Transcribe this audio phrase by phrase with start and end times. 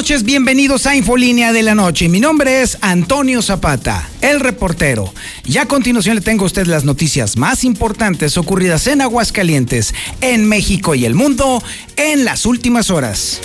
[0.00, 2.08] Noches, bienvenidos a Infolínea de la Noche.
[2.08, 5.12] Mi nombre es Antonio Zapata, el reportero.
[5.44, 10.48] Y a continuación le tengo a usted las noticias más importantes ocurridas en Aguascalientes, en
[10.48, 11.62] México y el mundo
[11.96, 13.42] en las últimas horas.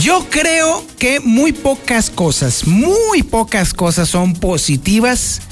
[0.00, 5.42] Yo creo que muy pocas cosas, muy pocas cosas son positivas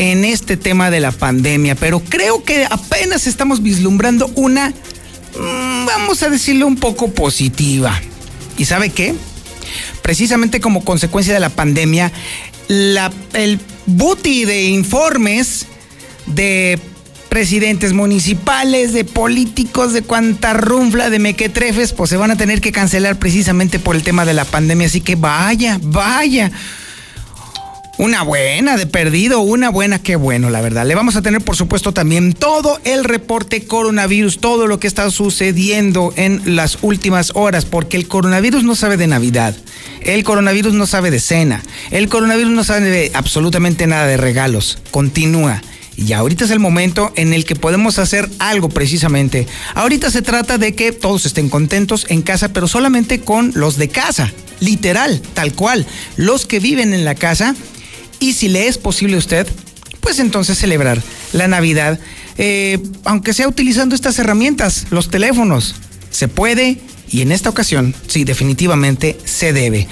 [0.00, 6.22] en este tema de la pandemia, pero creo que apenas estamos vislumbrando una, mm, vamos
[6.22, 8.00] a decirlo un poco positiva.
[8.56, 9.14] ¿Y sabe qué?
[10.00, 12.10] Precisamente como consecuencia de la pandemia,
[12.70, 15.66] el booty de informes
[16.24, 16.78] de
[17.28, 22.72] presidentes municipales, de políticos, de cuanta runfla, de mequetrefes, pues se van a tener que
[22.72, 24.86] cancelar precisamente por el tema de la pandemia.
[24.86, 26.50] Así que vaya, vaya.
[28.00, 30.86] Una buena de perdido, una buena, qué bueno, la verdad.
[30.86, 35.10] Le vamos a tener, por supuesto, también todo el reporte coronavirus, todo lo que está
[35.10, 39.54] sucediendo en las últimas horas, porque el coronavirus no sabe de Navidad,
[40.00, 44.78] el coronavirus no sabe de cena, el coronavirus no sabe de absolutamente nada de regalos.
[44.90, 45.60] Continúa.
[45.94, 49.46] Y ahorita es el momento en el que podemos hacer algo precisamente.
[49.74, 53.90] Ahorita se trata de que todos estén contentos en casa, pero solamente con los de
[53.90, 55.86] casa, literal, tal cual.
[56.16, 57.54] Los que viven en la casa
[58.20, 59.46] y si le es posible a usted,
[60.00, 61.98] pues entonces celebrar la Navidad,
[62.38, 65.74] eh, aunque sea utilizando estas herramientas, los teléfonos.
[66.10, 66.78] Se puede
[67.10, 69.88] y en esta ocasión, sí, definitivamente se debe.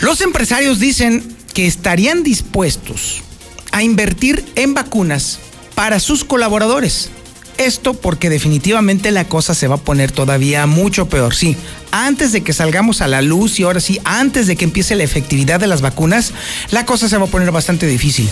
[0.00, 3.22] Los empresarios dicen que estarían dispuestos
[3.70, 5.38] a invertir en vacunas
[5.74, 7.10] para sus colaboradores.
[7.58, 11.34] Esto porque definitivamente la cosa se va a poner todavía mucho peor.
[11.34, 11.56] Sí,
[11.90, 15.04] antes de que salgamos a la luz y ahora sí, antes de que empiece la
[15.04, 16.32] efectividad de las vacunas,
[16.70, 18.28] la cosa se va a poner bastante difícil.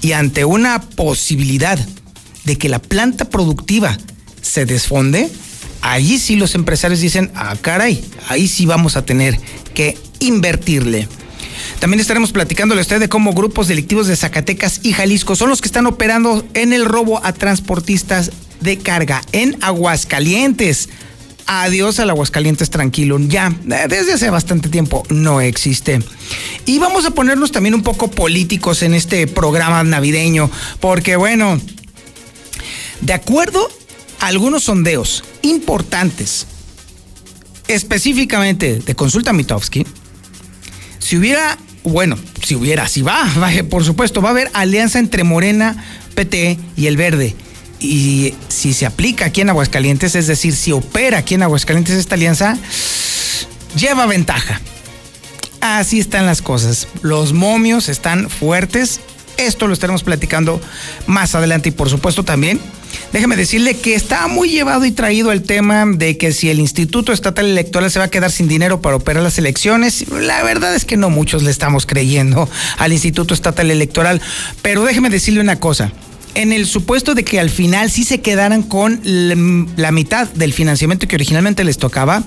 [0.00, 1.78] Y ante una posibilidad
[2.44, 3.96] de que la planta productiva
[4.40, 5.30] se desfonde,
[5.80, 9.38] allí sí los empresarios dicen, ah, caray, ahí sí vamos a tener
[9.74, 11.08] que invertirle.
[11.80, 15.60] También estaremos platicándole a usted de cómo grupos delictivos de Zacatecas y Jalisco son los
[15.60, 18.30] que están operando en el robo a transportistas
[18.64, 20.88] de carga en Aguascalientes.
[21.46, 23.18] Adiós al Aguascalientes tranquilo.
[23.20, 26.00] Ya, desde hace bastante tiempo no existe.
[26.64, 31.60] Y vamos a ponernos también un poco políticos en este programa navideño, porque bueno,
[33.02, 33.68] de acuerdo
[34.20, 36.46] a algunos sondeos importantes,
[37.68, 39.86] específicamente de Consulta Mitowski,
[40.98, 43.30] si hubiera, bueno, si hubiera, si va,
[43.68, 47.36] por supuesto, va a haber alianza entre Morena, PT y el Verde.
[47.80, 52.14] Y si se aplica aquí en Aguascalientes, es decir, si opera aquí en Aguascalientes esta
[52.14, 52.56] alianza,
[53.76, 54.60] lleva ventaja.
[55.60, 56.88] Así están las cosas.
[57.02, 59.00] Los momios están fuertes.
[59.36, 60.60] Esto lo estaremos platicando
[61.06, 62.60] más adelante y por supuesto también
[63.12, 67.12] déjeme decirle que está muy llevado y traído el tema de que si el Instituto
[67.12, 70.04] Estatal Electoral se va a quedar sin dinero para operar las elecciones.
[70.10, 72.48] La verdad es que no muchos le estamos creyendo
[72.78, 74.20] al Instituto Estatal Electoral,
[74.62, 75.92] pero déjeme decirle una cosa.
[76.34, 81.06] En el supuesto de que al final sí se quedaran con la mitad del financiamiento
[81.06, 82.24] que originalmente les tocaba,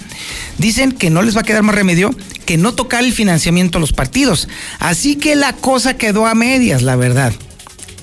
[0.58, 3.82] dicen que no les va a quedar más remedio que no tocar el financiamiento a
[3.82, 4.48] los partidos.
[4.80, 7.34] Así que la cosa quedó a medias, la verdad.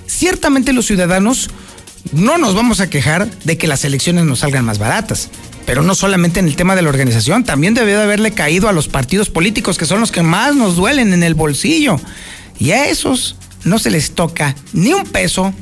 [0.06, 1.48] Ciertamente los ciudadanos
[2.12, 5.31] no nos vamos a quejar de que las elecciones nos salgan más baratas.
[5.65, 8.72] Pero no solamente en el tema de la organización, también debió de haberle caído a
[8.72, 11.98] los partidos políticos que son los que más nos duelen en el bolsillo.
[12.59, 15.54] Y a esos no se les toca ni un peso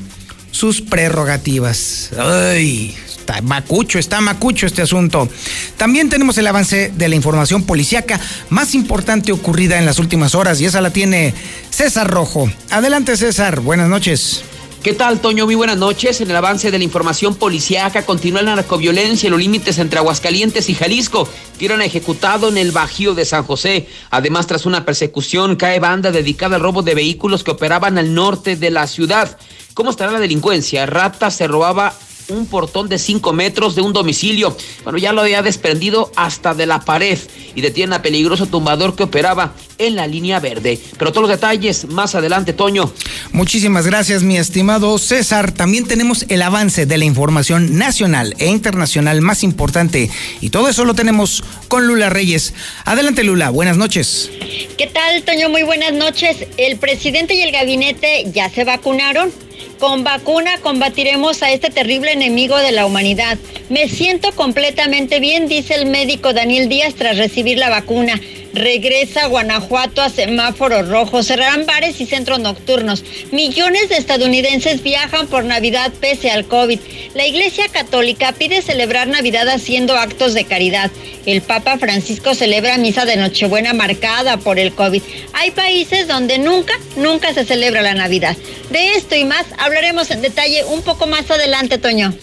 [0.53, 2.11] sus prerrogativas.
[2.17, 5.29] Ay, está macucho, está macucho este asunto.
[5.77, 8.21] También tenemos el avance de la información policíaca
[8.51, 11.35] más importante ocurrida en las últimas horas y esa la tiene
[11.71, 12.49] César Rojo.
[12.71, 14.45] Adelante César, buenas noches.
[14.83, 15.45] ¿Qué tal, Toño?
[15.45, 16.21] Muy buenas noches.
[16.21, 20.69] En el avance de la información policíaca continúa la narcoviolencia en los límites entre Aguascalientes
[20.69, 21.29] y Jalisco.
[21.57, 23.87] Tiran ejecutado en el Bajío de San José.
[24.11, 28.57] Además, tras una persecución, cae banda dedicada al robo de vehículos que operaban al norte
[28.57, 29.39] de la ciudad.
[29.75, 30.85] ¿Cómo estará la delincuencia?
[30.85, 31.95] Rata se robaba
[32.29, 34.57] un portón de 5 metros de un domicilio.
[34.85, 37.19] Bueno, ya lo había desprendido hasta de la pared
[37.55, 40.79] y detiene a peligroso tumbador que operaba en la línea verde.
[40.99, 42.93] Pero todos los detalles más adelante, Toño.
[43.33, 45.53] Muchísimas gracias, mi estimado César.
[45.53, 50.11] También tenemos el avance de la información nacional e internacional más importante
[50.41, 52.55] y todo eso lo tenemos con Lula Reyes.
[52.85, 53.51] Adelante, Lula.
[53.51, 54.31] Buenas noches.
[54.79, 55.49] ¿Qué tal, Toño?
[55.49, 56.47] Muy buenas noches.
[56.57, 59.33] El presidente y el gabinete ya se vacunaron.
[59.83, 63.37] Con vacuna combatiremos a este terrible enemigo de la humanidad.
[63.69, 68.21] Me siento completamente bien, dice el médico Daniel Díaz tras recibir la vacuna.
[68.55, 71.23] Regresa Guanajuato a semáforo rojo.
[71.23, 73.05] Cerrarán bares y centros nocturnos.
[73.31, 76.79] Millones de estadounidenses viajan por Navidad pese al COVID.
[77.15, 80.91] La Iglesia Católica pide celebrar Navidad haciendo actos de caridad.
[81.27, 85.03] El Papa Francisco celebra misa de Nochebuena marcada por el COVID.
[85.33, 88.37] Hay países donde nunca, nunca se celebra la Navidad.
[88.71, 92.15] De esto y más hablaremos en detalle un poco más adelante, Toño.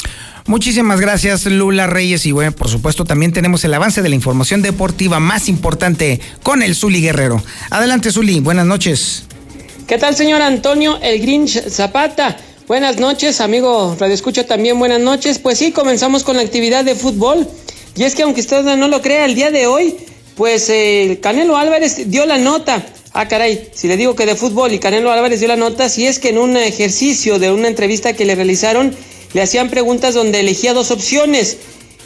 [0.50, 2.26] Muchísimas gracias, Lula Reyes.
[2.26, 6.64] Y bueno, por supuesto, también tenemos el avance de la información deportiva más importante con
[6.64, 7.44] el Zuli Guerrero.
[7.70, 8.40] Adelante, Zuli.
[8.40, 9.26] Buenas noches.
[9.86, 12.36] ¿Qué tal, señor Antonio El Grinch Zapata?
[12.68, 14.80] Buenas noches, amigo Radio Escucha también.
[14.80, 15.38] Buenas noches.
[15.38, 17.48] Pues sí, comenzamos con la actividad de fútbol.
[17.96, 19.98] Y es que, aunque usted no lo crea, el día de hoy,
[20.34, 22.84] pues eh, Canelo Álvarez dio la nota.
[23.14, 26.08] Ah, caray, si le digo que de fútbol y Canelo Álvarez dio la nota, si
[26.08, 28.96] es que en un ejercicio de una entrevista que le realizaron,
[29.34, 31.58] le hacían preguntas donde elegía dos opciones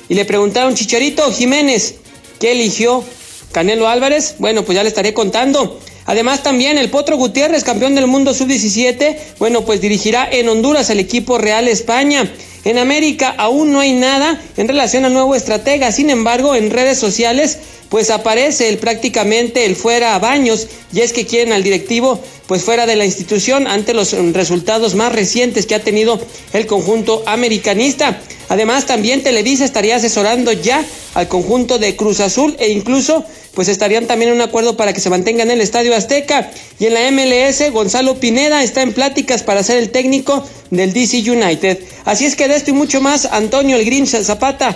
[0.09, 1.95] y le preguntaron Chicharito Jiménez,
[2.39, 3.03] ¿qué eligió?
[3.51, 5.79] Canelo Álvarez, bueno, pues ya le estaré contando.
[6.05, 10.99] Además también el Potro Gutiérrez, campeón del mundo sub-17, bueno, pues dirigirá en Honduras al
[10.99, 12.29] equipo Real España.
[12.65, 16.97] En América aún no hay nada en relación al nuevo estratega, sin embargo en redes
[16.97, 17.59] sociales
[17.93, 22.63] pues aparece el prácticamente el fuera a baños y es que quieren al directivo pues
[22.63, 26.19] fuera de la institución ante los resultados más recientes que ha tenido
[26.53, 28.19] el conjunto americanista.
[28.49, 34.07] Además también Televisa estaría asesorando ya al conjunto de Cruz Azul e incluso pues estarían
[34.07, 36.49] también en un acuerdo para que se mantenga en el Estadio Azteca.
[36.79, 41.29] Y en la MLS, Gonzalo Pineda está en pláticas para ser el técnico del DC
[41.29, 41.77] United.
[42.05, 44.75] Así es que de esto y mucho más, Antonio El Grinch Zapata.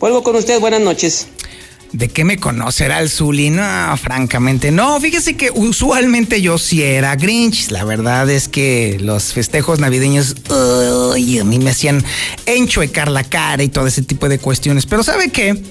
[0.00, 1.26] Vuelvo con usted, buenas noches.
[1.94, 3.50] ¿De qué me conocerá el Zuli?
[3.50, 5.00] No, francamente, no.
[5.00, 7.70] Fíjese que usualmente yo sí era Grinch.
[7.70, 12.04] La verdad es que los festejos navideños, a mí me hacían
[12.46, 14.86] enchuecar la cara y todo ese tipo de cuestiones.
[14.86, 15.62] Pero ¿sabe qué?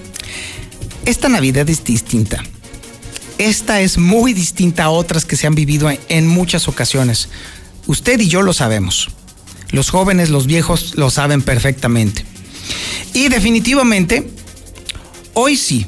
[1.04, 2.42] Esta Navidad es distinta.
[3.36, 7.28] Esta es muy distinta a otras que se han vivido en muchas ocasiones.
[7.86, 9.10] Usted y yo lo sabemos.
[9.72, 12.24] Los jóvenes, los viejos lo saben perfectamente.
[13.12, 14.26] Y definitivamente,
[15.34, 15.86] hoy sí,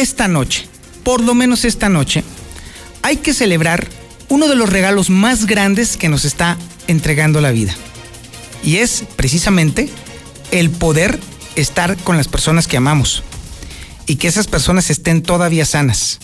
[0.00, 0.66] esta noche,
[1.02, 2.24] por lo menos esta noche,
[3.02, 3.88] hay que celebrar
[4.28, 6.56] uno de los regalos más grandes que nos está
[6.86, 7.74] entregando la vida.
[8.62, 9.88] Y es precisamente
[10.50, 11.18] el poder
[11.56, 13.22] estar con las personas que amamos
[14.06, 16.18] y que esas personas estén todavía sanas.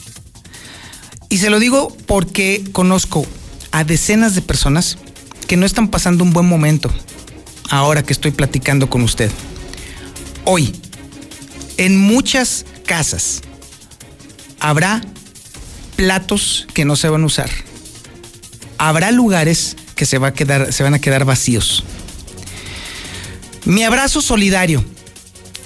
[1.28, 3.26] Y se lo digo porque conozco
[3.70, 4.98] a decenas de personas
[5.46, 6.90] que no están pasando un buen momento
[7.70, 9.30] ahora que estoy platicando con usted.
[10.44, 10.74] Hoy,
[11.76, 13.42] en muchas casas,
[14.60, 15.02] habrá
[15.96, 17.50] platos que no se van a usar.
[18.78, 21.84] Habrá lugares que se, va a quedar, se van a quedar vacíos.
[23.64, 24.84] Mi abrazo solidario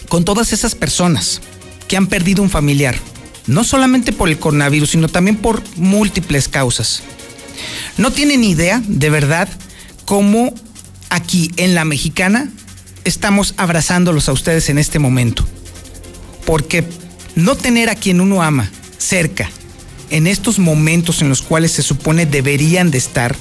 [0.09, 1.41] con todas esas personas
[1.87, 2.97] que han perdido un familiar,
[3.47, 7.03] no solamente por el coronavirus, sino también por múltiples causas.
[7.97, 9.49] No tienen idea, de verdad,
[10.05, 10.53] cómo
[11.11, 12.51] aquí en la mexicana
[13.05, 15.47] estamos abrazándolos a ustedes en este momento.
[16.45, 16.85] Porque
[17.37, 18.71] no tener a quien uno ama
[19.05, 19.51] cerca,
[20.11, 23.37] en estos momentos en los cuales se supone deberían de estar,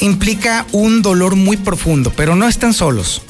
[0.00, 3.22] implica un dolor muy profundo, pero no están solos.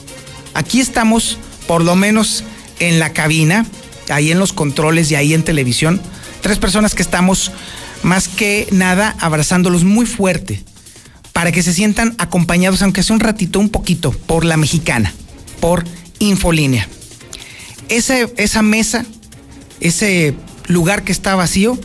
[0.55, 2.45] Aquí estamos, por lo menos
[2.81, 3.67] en la cabina,
[4.09, 6.01] ahí en los controles y ahí en televisión,
[6.41, 7.53] tres personas que estamos
[8.03, 10.63] más que nada abrazándolos muy fuerte
[11.33, 15.13] para que se sientan acompañados, aunque sea un ratito, un poquito, por la mexicana,
[15.61, 15.85] por
[16.21, 16.89] Infolínea.
[17.89, 19.05] esa mesa,
[19.81, 20.35] ese
[20.67, 21.79] lugar que está vacío,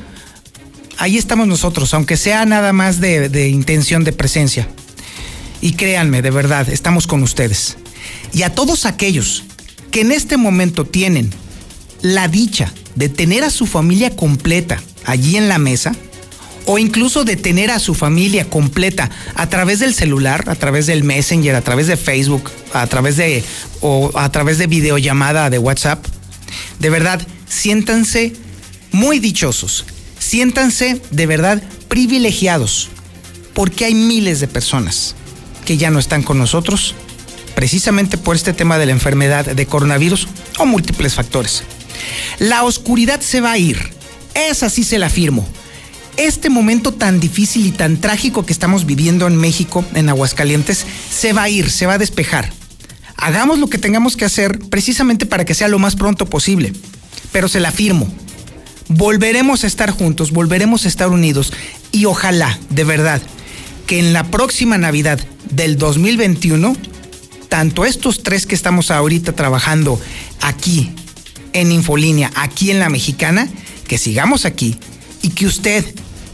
[0.97, 4.67] ahí estamos nosotros, aunque sea nada más de, intención de presencia.
[5.61, 7.77] Y créanme, de verdad, estamos con ustedes.
[8.33, 9.43] Y a todos aquellos
[9.91, 11.31] que en este momento tienen
[12.01, 15.95] la dicha de tener a su familia completa allí en la mesa,
[16.65, 21.03] o incluso de tener a su familia completa a través del celular, a través del
[21.03, 23.43] Messenger, a través de Facebook, a través de
[23.81, 26.05] o a través de videollamada de WhatsApp.
[26.77, 28.33] De verdad, siéntanse
[28.91, 29.85] muy dichosos.
[30.19, 32.89] Siéntanse de verdad privilegiados,
[33.53, 35.15] porque hay miles de personas
[35.65, 36.95] que ya no están con nosotros,
[37.55, 40.27] precisamente por este tema de la enfermedad de coronavirus
[40.57, 41.63] o múltiples factores.
[42.39, 43.91] La oscuridad se va a ir,
[44.33, 45.47] esa sí se la afirmo.
[46.17, 51.31] Este momento tan difícil y tan trágico que estamos viviendo en México, en Aguascalientes, se
[51.33, 52.51] va a ir, se va a despejar.
[53.15, 56.73] Hagamos lo que tengamos que hacer precisamente para que sea lo más pronto posible.
[57.31, 58.11] Pero se la afirmo,
[58.89, 61.53] volveremos a estar juntos, volveremos a estar unidos
[61.91, 63.21] y ojalá, de verdad,
[63.87, 65.19] que en la próxima Navidad
[65.49, 66.75] del 2021,
[67.47, 69.99] tanto estos tres que estamos ahorita trabajando
[70.41, 70.91] aquí
[71.53, 73.47] en Infolínea, aquí en la Mexicana,
[73.87, 74.77] que sigamos aquí,
[75.21, 75.85] y que usted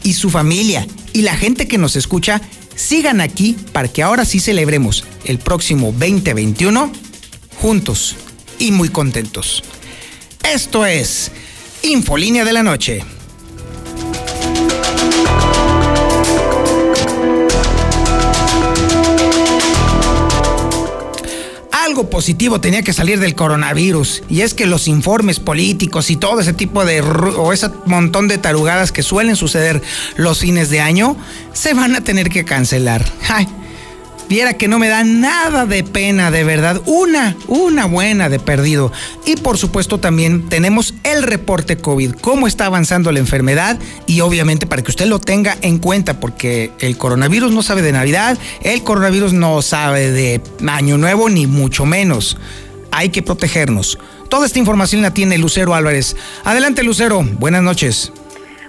[0.03, 2.41] y su familia y la gente que nos escucha
[2.75, 6.91] sigan aquí para que ahora sí celebremos el próximo 2021
[7.61, 8.15] juntos
[8.59, 9.63] y muy contentos.
[10.43, 11.31] Esto es
[11.85, 13.03] Infolínea de la Noche.
[21.71, 26.41] algo positivo tenía que salir del coronavirus y es que los informes políticos y todo
[26.41, 29.81] ese tipo de o ese montón de tarugadas que suelen suceder
[30.17, 31.15] los fines de año
[31.53, 33.05] se van a tener que cancelar.
[33.29, 33.47] Ay,
[34.27, 36.81] Viera que no me da nada de pena, de verdad.
[36.85, 38.91] Una, una buena de perdido.
[39.25, 44.65] Y por supuesto también tenemos el reporte COVID, cómo está avanzando la enfermedad y obviamente
[44.65, 48.83] para que usted lo tenga en cuenta, porque el coronavirus no sabe de Navidad, el
[48.83, 52.37] coronavirus no sabe de Año Nuevo, ni mucho menos.
[52.91, 53.99] Hay que protegernos.
[54.29, 56.15] Toda esta información la tiene Lucero Álvarez.
[56.43, 58.11] Adelante Lucero, buenas noches.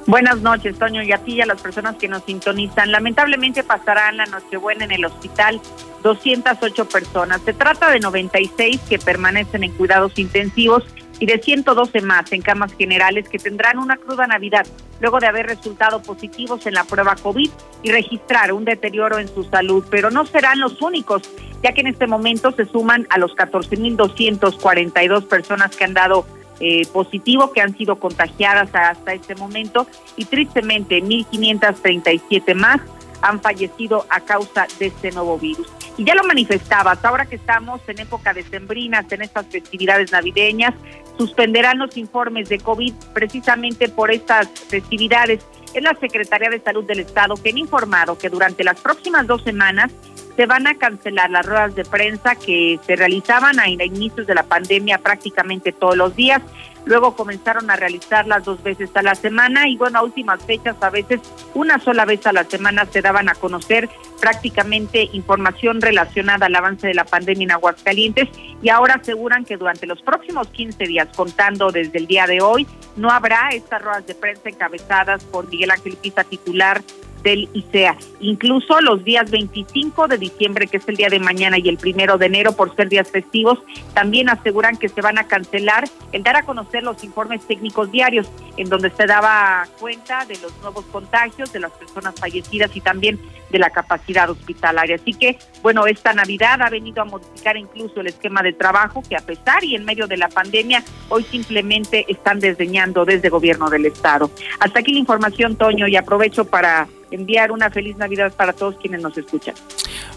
[0.07, 2.93] Buenas noches, Toño, y a ti y a las personas que nos sintonizan.
[2.93, 5.61] Lamentablemente pasarán la Nochebuena en el hospital
[6.05, 7.41] 208 personas.
[7.43, 10.85] Se trata de 96 que permanecen en cuidados intensivos
[11.19, 14.65] y de 112 más en camas generales que tendrán una cruda Navidad
[15.01, 17.51] luego de haber resultado positivos en la prueba COVID
[17.83, 19.85] y registrar un deterioro en su salud.
[19.91, 21.23] Pero no serán los únicos,
[21.65, 26.27] ya que en este momento se suman a los 14.242 personas que han dado
[26.61, 29.87] eh, positivo que han sido contagiadas hasta este momento
[30.17, 32.81] y tristemente 1.537 más
[33.23, 35.67] han fallecido a causa de este nuevo virus.
[35.97, 40.75] Y ya lo manifestabas, ahora que estamos en época de sembrinas, en estas festividades navideñas,
[41.17, 45.45] suspenderán los informes de COVID precisamente por estas festividades.
[45.73, 49.43] Es la Secretaría de Salud del Estado que han informado que durante las próximas dos
[49.43, 49.93] semanas
[50.37, 54.43] se van a cancelar las ruedas de prensa que se realizaban a inicios de la
[54.43, 56.43] pandemia prácticamente todos los días.
[56.87, 60.89] Luego comenzaron a realizarlas dos veces a la semana y bueno, a últimas fechas a
[60.89, 61.21] veces
[61.53, 63.91] una sola vez a la semana se daban a conocer
[64.21, 68.29] prácticamente información relacionada al avance de la pandemia en Aguascalientes
[68.63, 72.67] y ahora aseguran que durante los próximos 15 días, contando desde el día de hoy,
[72.97, 76.83] no habrá estas ruedas de prensa encabezadas por Miguel Ángel Pisa, titular
[77.23, 77.97] del ICEA.
[78.21, 82.19] Incluso los días 25 de diciembre, que es el día de mañana, y el primero
[82.19, 83.59] de enero, por ser días festivos,
[83.95, 88.29] también aseguran que se van a cancelar el dar a conocer los informes técnicos diarios,
[88.57, 93.21] en donde se daba cuenta de los nuevos contagios, de las personas fallecidas y también
[93.51, 94.97] de la capacidad hospitalaria.
[94.97, 99.17] Así que, bueno, esta Navidad ha venido a modificar incluso el esquema de trabajo que
[99.17, 103.87] a pesar y en medio de la pandemia, hoy simplemente están desdeñando desde gobierno del
[103.87, 104.31] Estado.
[104.61, 109.01] Hasta aquí la información, Toño, y aprovecho para enviar una feliz Navidad para todos quienes
[109.01, 109.55] nos escuchan.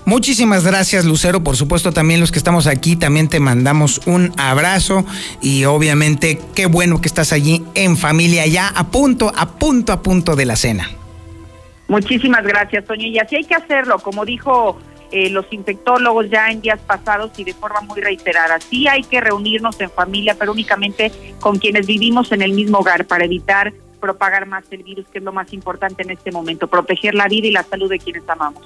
[0.06, 1.44] Muchísimas gracias, Lucero.
[1.44, 5.06] Por supuesto, también los que estamos aquí, también te mandamos un abrazo
[5.42, 10.02] y obviamente qué bueno que estás allí en familia ya a punto, a punto, a
[10.02, 10.90] punto de la cena.
[11.88, 13.08] Muchísimas gracias, Toño.
[13.08, 14.80] Y así hay que hacerlo, como dijo
[15.12, 18.60] eh, los infectólogos ya en días pasados y de forma muy reiterada.
[18.60, 23.06] Sí hay que reunirnos en familia, pero únicamente con quienes vivimos en el mismo hogar
[23.06, 27.16] para evitar propagar más el virus, que es lo más importante en este momento, proteger
[27.16, 28.64] la vida y la salud de quienes amamos.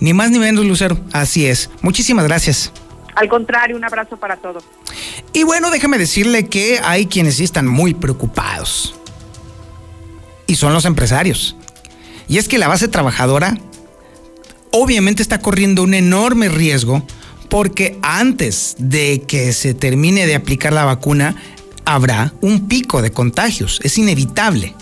[0.00, 0.96] Ni más ni menos, Lucero.
[1.12, 1.70] Así es.
[1.82, 2.72] Muchísimas gracias.
[3.14, 4.64] Al contrario, un abrazo para todos.
[5.32, 8.94] Y bueno, déjame decirle que hay quienes sí están muy preocupados.
[10.46, 11.56] Y son los empresarios.
[12.28, 13.54] Y es que la base trabajadora
[14.70, 17.02] obviamente está corriendo un enorme riesgo
[17.48, 21.34] porque antes de que se termine de aplicar la vacuna
[21.88, 24.74] habrá un pico de contagios, es inevitable.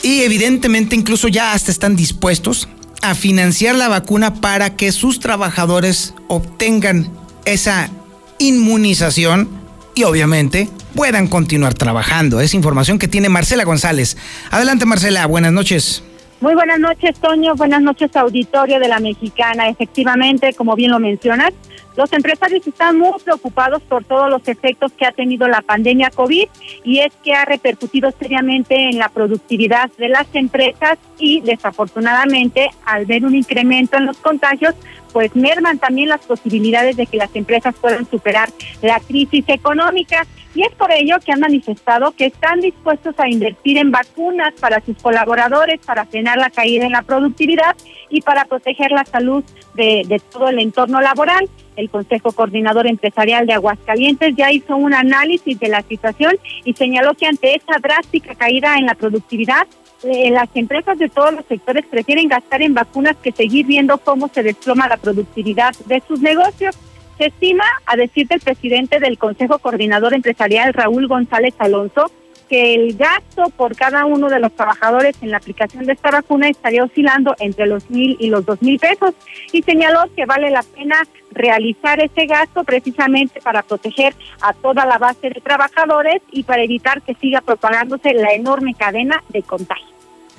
[0.00, 2.68] Y evidentemente incluso ya hasta están dispuestos
[3.02, 7.10] a financiar la vacuna para que sus trabajadores obtengan
[7.44, 7.90] esa
[8.38, 9.48] inmunización
[9.96, 12.40] y obviamente puedan continuar trabajando.
[12.40, 14.16] Es información que tiene Marcela González.
[14.52, 16.04] Adelante Marcela, buenas noches.
[16.42, 17.54] Muy buenas noches, Toño.
[17.54, 19.68] Buenas noches, auditorio de la Mexicana.
[19.68, 21.52] Efectivamente, como bien lo mencionas,
[21.96, 26.48] los empresarios están muy preocupados por todos los efectos que ha tenido la pandemia COVID
[26.82, 33.06] y es que ha repercutido seriamente en la productividad de las empresas y desafortunadamente al
[33.06, 34.74] ver un incremento en los contagios,
[35.12, 38.48] pues merman también las posibilidades de que las empresas puedan superar
[38.82, 40.26] la crisis económica.
[40.54, 44.80] Y es por ello que han manifestado que están dispuestos a invertir en vacunas para
[44.84, 47.74] sus colaboradores, para frenar la caída en la productividad
[48.10, 49.42] y para proteger la salud
[49.74, 51.48] de, todo el entorno laboral.
[51.76, 57.14] El Consejo Coordinador Empresarial de Aguascalientes ya hizo un análisis de la situación y señaló
[57.14, 59.66] que ante esta drástica caída en la productividad,
[60.04, 64.28] eh, las empresas de todos los sectores prefieren gastar en vacunas que seguir viendo cómo
[64.28, 66.76] se desploma la productividad de sus negocios.
[67.18, 72.10] Se estima, a decir del presidente del Consejo Coordinador Empresarial, Raúl González Alonso,
[72.52, 76.50] que el gasto por cada uno de los trabajadores en la aplicación de esta vacuna
[76.50, 79.14] estaría oscilando entre los mil y los dos mil pesos
[79.52, 80.96] y señaló que vale la pena
[81.30, 87.00] realizar ese gasto precisamente para proteger a toda la base de trabajadores y para evitar
[87.00, 89.91] que siga propagándose la enorme cadena de contagio.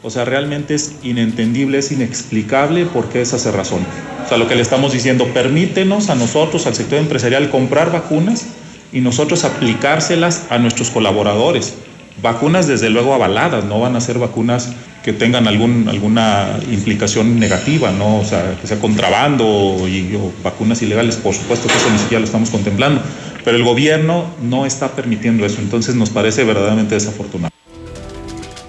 [0.05, 3.79] O sea, realmente es inentendible, es inexplicable por qué esa razón.
[4.25, 8.47] O sea, lo que le estamos diciendo, permítenos a nosotros, al sector empresarial, comprar vacunas
[8.91, 11.75] y nosotros aplicárselas a nuestros colaboradores.
[12.21, 18.19] Vacunas desde luego avaladas, no van a ser vacunas que tengan alguna implicación negativa, ¿no?
[18.19, 22.19] O sea, que sea contrabando y, o vacunas ilegales, por supuesto que eso ni siquiera
[22.19, 23.01] lo estamos contemplando.
[23.45, 27.52] Pero el gobierno no está permitiendo eso, entonces nos parece verdaderamente desafortunado.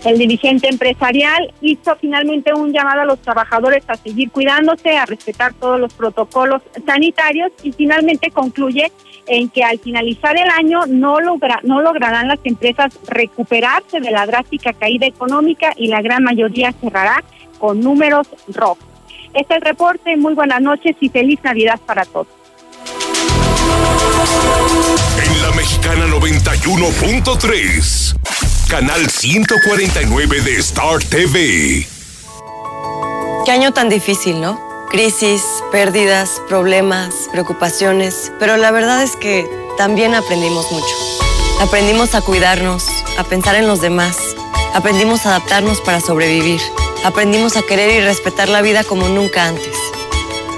[0.05, 5.55] El dirigente empresarial hizo finalmente un llamado a los trabajadores a seguir cuidándose, a respetar
[5.55, 8.93] todos los protocolos sanitarios y finalmente concluye
[9.27, 14.27] en que al finalizar el año no, logra, no lograrán las empresas recuperarse de la
[14.27, 17.25] drástica caída económica y la gran mayoría cerrará
[17.59, 18.85] con números rojos.
[19.33, 22.27] Este es el reporte, muy buenas noches y feliz Navidad para todos.
[25.25, 28.04] En la Mexicana 91.3,
[28.69, 31.87] canal 149 de Star TV.
[33.45, 34.61] Qué año tan difícil, ¿no?
[34.91, 40.95] Crisis, pérdidas, problemas, preocupaciones, pero la verdad es que también aprendimos mucho.
[41.61, 42.87] Aprendimos a cuidarnos,
[43.19, 44.17] a pensar en los demás,
[44.73, 46.61] aprendimos a adaptarnos para sobrevivir,
[47.05, 49.77] aprendimos a querer y respetar la vida como nunca antes.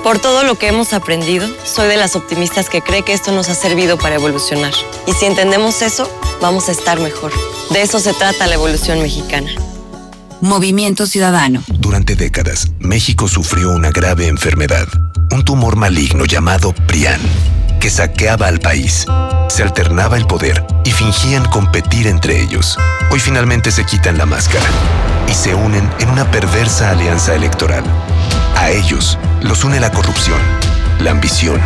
[0.06, 3.48] Por todo lo que hemos aprendido, soy de las optimistas que cree que esto nos
[3.48, 4.72] ha servido para evolucionar.
[5.04, 6.08] Y si entendemos eso,
[6.40, 7.32] vamos a estar mejor.
[7.70, 9.50] De eso se trata la evolución mexicana.
[10.40, 11.64] Movimiento Ciudadano.
[11.66, 14.86] Durante décadas, México sufrió una grave enfermedad,
[15.32, 17.20] un tumor maligno llamado PRIAN,
[17.80, 19.06] que saqueaba al país.
[19.48, 22.78] Se alternaba el poder y fingían competir entre ellos.
[23.10, 24.66] Hoy finalmente se quitan la máscara
[25.28, 27.82] y se unen en una perversa alianza electoral.
[28.66, 30.40] A ellos los une la corrupción,
[30.98, 31.60] la ambición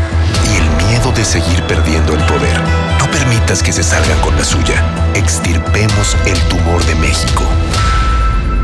[0.52, 2.60] y el miedo de seguir perdiendo el poder.
[2.98, 4.84] No permitas que se salgan con la suya.
[5.14, 7.42] Extirpemos el tumor de México.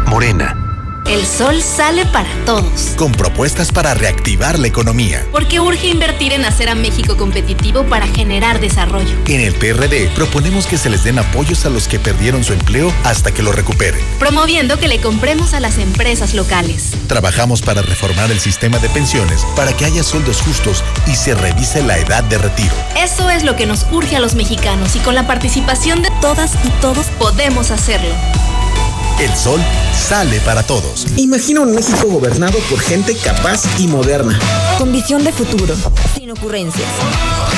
[0.05, 0.66] Morena.
[1.09, 2.95] El sol sale para todos.
[2.97, 5.25] Con propuestas para reactivar la economía.
[5.31, 9.17] Porque urge invertir en hacer a México competitivo para generar desarrollo.
[9.27, 12.93] En el PRD proponemos que se les den apoyos a los que perdieron su empleo
[13.05, 14.01] hasta que lo recuperen.
[14.19, 16.95] Promoviendo que le compremos a las empresas locales.
[17.07, 21.85] Trabajamos para reformar el sistema de pensiones para que haya sueldos justos y se revise
[21.85, 22.75] la edad de retiro.
[22.97, 26.55] Eso es lo que nos urge a los mexicanos y con la participación de todas
[26.65, 28.11] y todos podemos hacerlo.
[29.19, 29.63] El sol
[29.95, 31.07] sale para todos.
[31.17, 34.39] Imagina un México gobernado por gente capaz y moderna.
[34.77, 35.75] Con visión de futuro,
[36.15, 36.87] sin ocurrencias.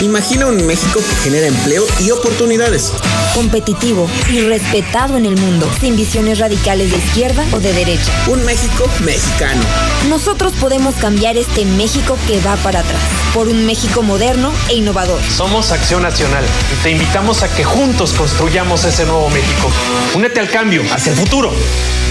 [0.00, 2.92] Imagina un México que genera empleo y oportunidades.
[3.34, 8.12] Competitivo y respetado en el mundo, sin visiones radicales de izquierda o de derecha.
[8.28, 9.60] Un México mexicano.
[10.08, 13.02] Nosotros podemos cambiar este México que va para atrás,
[13.34, 15.20] por un México moderno e innovador.
[15.36, 19.68] Somos Acción Nacional y te invitamos a que juntos construyamos ese nuevo México.
[20.14, 21.47] Únete al cambio, hacia el futuro.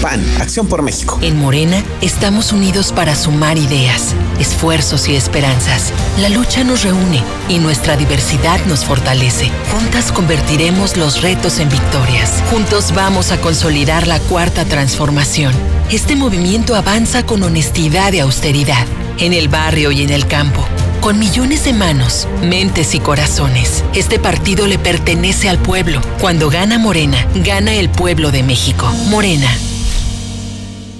[0.02, 1.18] PAN, Acción por México.
[1.22, 5.92] En Morena estamos unidos para sumar ideas, esfuerzos y esperanzas.
[6.20, 9.50] La lucha nos reúne y nuestra diversidad nos fortalece.
[9.72, 12.42] Juntas convertiremos los retos en victorias.
[12.50, 15.52] Juntos vamos a consolidar la cuarta transformación.
[15.90, 18.86] Este movimiento avanza con honestidad y austeridad,
[19.18, 20.66] en el barrio y en el campo
[21.00, 23.84] con millones de manos, mentes y corazones.
[23.94, 26.00] Este partido le pertenece al pueblo.
[26.20, 28.86] Cuando gana Morena, gana el pueblo de México.
[29.08, 29.48] Morena.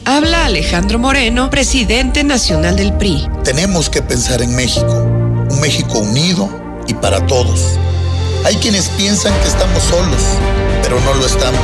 [0.05, 3.29] Habla Alejandro Moreno, presidente nacional del PRI.
[3.45, 5.03] Tenemos que pensar en México,
[5.51, 6.49] un México unido
[6.87, 7.79] y para todos.
[8.45, 10.23] Hay quienes piensan que estamos solos,
[10.83, 11.61] pero no lo estamos.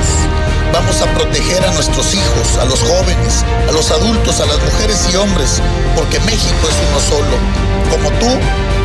[0.72, 5.08] Vamos a proteger a nuestros hijos, a los jóvenes, a los adultos, a las mujeres
[5.12, 5.60] y hombres,
[5.96, 7.36] porque México es uno solo.
[7.90, 8.26] Como tú,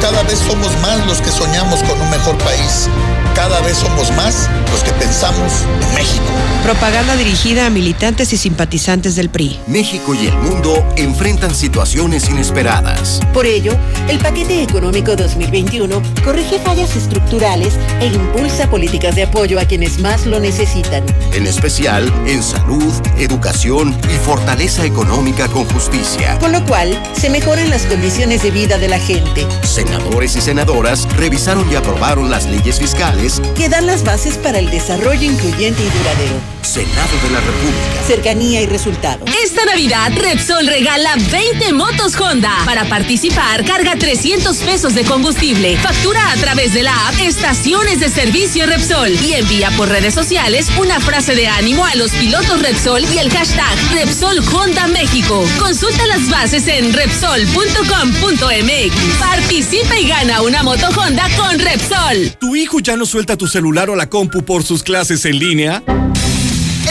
[0.01, 2.89] cada vez somos más los que soñamos con un mejor país.
[3.35, 6.25] Cada vez somos más los que pensamos en México.
[6.63, 9.59] Propaganda dirigida a militantes y simpatizantes del PRI.
[9.67, 13.21] México y el mundo enfrentan situaciones inesperadas.
[13.33, 13.73] Por ello,
[14.09, 20.25] el paquete económico 2021 corrige fallas estructurales e impulsa políticas de apoyo a quienes más
[20.25, 21.03] lo necesitan.
[21.33, 26.37] En especial en salud, educación y fortaleza económica con justicia.
[26.39, 29.47] Con lo cual, se mejoran las condiciones de vida de la gente.
[29.63, 34.59] Se senadores y senadoras revisaron y aprobaron las leyes fiscales que dan las bases para
[34.59, 36.35] el desarrollo incluyente y duradero.
[36.61, 38.03] Senado de la República.
[38.05, 39.25] Cercanía y resultado.
[39.43, 42.53] Esta Navidad, Repsol regala 20 motos Honda.
[42.65, 45.75] Para participar, carga 300 pesos de combustible.
[45.77, 50.67] Factura a través de la app Estaciones de Servicio Repsol y envía por redes sociales
[50.77, 55.43] una frase de ánimo a los pilotos Repsol y el hashtag Repsol Honda México.
[55.57, 59.17] Consulta las bases en Repsol.com.mx.
[59.17, 62.31] Participa y gana una moto Honda con Repsol.
[62.39, 65.83] ¿Tu hijo ya no suelta tu celular o la compu por sus clases en línea?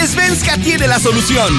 [0.06, 1.52] Svenska tiene la solución.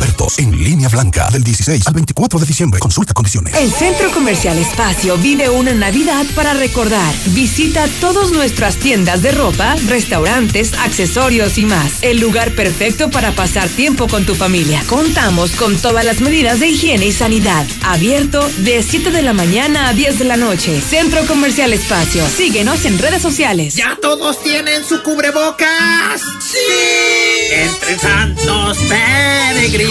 [0.00, 2.80] Expertos en línea blanca del 16 al 24 de diciembre.
[2.80, 3.54] Consulta condiciones.
[3.54, 7.14] El Centro Comercial Espacio vive una Navidad para recordar.
[7.26, 12.02] Visita todas nuestras tiendas de ropa, restaurantes, accesorios y más.
[12.02, 14.82] El lugar perfecto para pasar tiempo con tu familia.
[14.86, 17.66] Contamos con todas las medidas de higiene y sanidad.
[17.82, 20.80] Abierto de 7 de la mañana a 10 de la noche.
[20.80, 22.26] Centro Comercial Espacio.
[22.26, 23.74] Síguenos en redes sociales.
[23.74, 26.22] ¿Ya todos tienen su cubrebocas?
[26.40, 26.56] ¡Sí!
[27.52, 29.89] Entre santos peregrinos,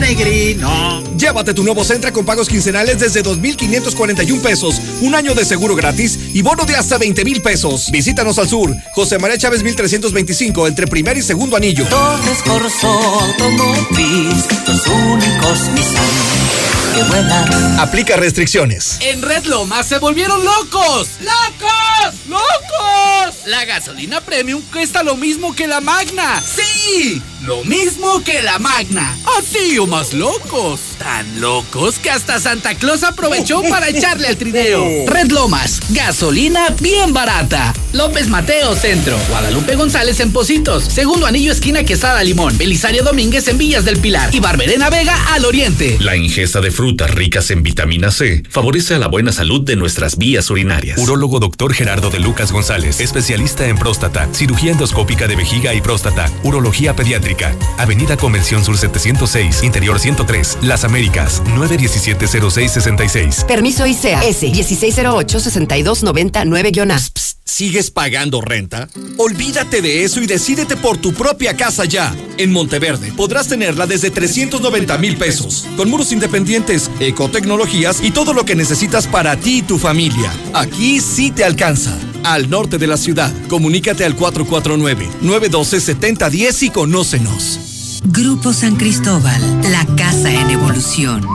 [0.00, 1.04] peregrinos.
[1.16, 6.18] Llévate tu nuevo Centra con pagos quincenales desde 2,541 pesos, un año de seguro gratis
[6.32, 7.90] y bono de hasta 20 mil pesos.
[7.90, 11.86] Visítanos al sur, José María Chávez 1325, entre primer y segundo anillo.
[11.88, 16.50] Torres Corso Automotriz, los únicos Nissan
[16.94, 17.78] que vuelan.
[17.78, 18.98] Aplica restricciones.
[19.00, 21.08] En Red Lomas se volvieron locos.
[21.20, 22.14] ¡Locos!
[22.28, 23.46] ¡Locos!
[23.46, 26.42] La gasolina premium cuesta lo mismo que la magna.
[26.42, 27.22] ¡Sí!
[27.42, 29.16] Lo mismo que la magna.
[29.38, 30.78] Así o más locos.
[30.98, 34.84] Tan locos que hasta Santa Claus aprovechó para echarle al trineo.
[35.06, 37.72] Red Lomas, gasolina bien barata.
[37.94, 43.56] López Mateo Centro, Guadalupe González en Positos, Segundo Anillo Esquina Quesada Limón, Belisario Domínguez en
[43.56, 45.96] Villas del Pilar y Barberena Vega al Oriente.
[45.98, 50.18] La ingesta de frutas ricas en vitamina C favorece a la buena salud de nuestras
[50.18, 50.98] vías urinarias.
[50.98, 51.72] Urólogo Dr.
[51.72, 57.29] Gerardo de Lucas González, especialista en próstata, cirugía endoscópica de vejiga y próstata, urología pediátrica.
[57.78, 63.46] Avenida Convención Sur 706, Interior 103, Las Américas, 917-0666.
[63.46, 66.98] Permiso ICEA S 1608 6299 a
[67.44, 68.88] ¿Sigues pagando renta?
[69.18, 72.14] Olvídate de eso y decídete por tu propia casa ya.
[72.38, 78.44] En Monteverde podrás tenerla desde 390 mil pesos, con muros independientes, ecotecnologías y todo lo
[78.44, 80.32] que necesitas para ti y tu familia.
[80.54, 81.98] Aquí sí te alcanza.
[82.24, 88.00] Al norte de la ciudad, comunícate al 449-912-7010 y conócenos.
[88.04, 91.26] Grupo San Cristóbal, la casa en evolución.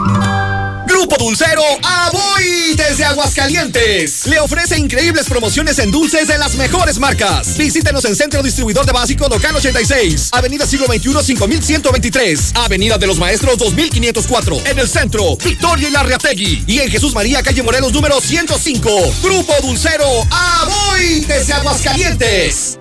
[0.95, 4.25] Grupo Dulcero Aboy desde Aguascalientes.
[4.27, 7.57] Le ofrece increíbles promociones en dulces de las mejores marcas.
[7.57, 13.19] Visítenos en Centro Distribuidor de Básico Local 86, Avenida Siglo XXI 5123, Avenida de los
[13.19, 16.63] Maestros 2504, en el centro, Victoria y Larriategui.
[16.65, 18.89] Y en Jesús María, calle Morelos número 105.
[19.21, 22.79] Grupo Dulcero Aboy desde Aguascalientes.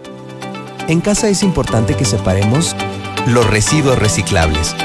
[0.87, 2.77] En casa es importante que separemos
[3.27, 4.77] los residuos reciclables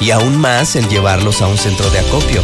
[0.00, 2.42] y aún más el llevarlos a un centro de acopio.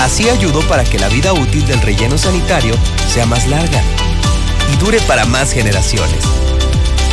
[0.00, 2.74] Así ayudo para que la vida útil del relleno sanitario
[3.06, 3.82] sea más larga
[4.72, 6.24] y dure para más generaciones.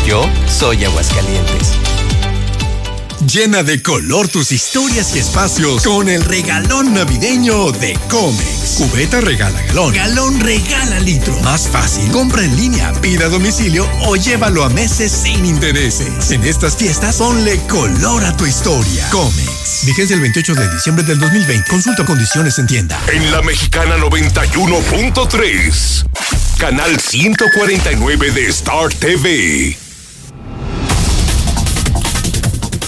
[0.05, 1.73] Yo soy Aguascalientes.
[3.25, 8.75] Llena de color tus historias y espacios con el regalón navideño de Comex.
[8.77, 9.93] Cubeta regala galón.
[9.93, 11.35] Galón regala litro.
[11.41, 12.11] Más fácil.
[12.11, 16.29] Compra en línea, pida a domicilio o llévalo a meses sin intereses.
[16.29, 19.09] En estas fiestas, ponle color a tu historia.
[19.09, 19.85] Comex.
[19.85, 21.69] Vigencia el 28 de diciembre del 2020.
[21.69, 22.99] Consulta condiciones en tienda.
[23.11, 26.05] En la mexicana 91.3.
[26.59, 29.86] Canal 149 de Star TV.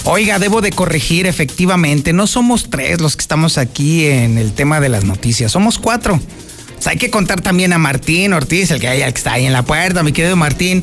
[0.04, 4.80] Oiga, debo de corregir efectivamente, no somos tres los que estamos aquí en el tema
[4.80, 6.14] de las noticias, somos cuatro.
[6.14, 9.44] O sea, hay que contar también a Martín Ortiz, el que, el que está ahí
[9.44, 10.82] en la puerta, mi querido Martín.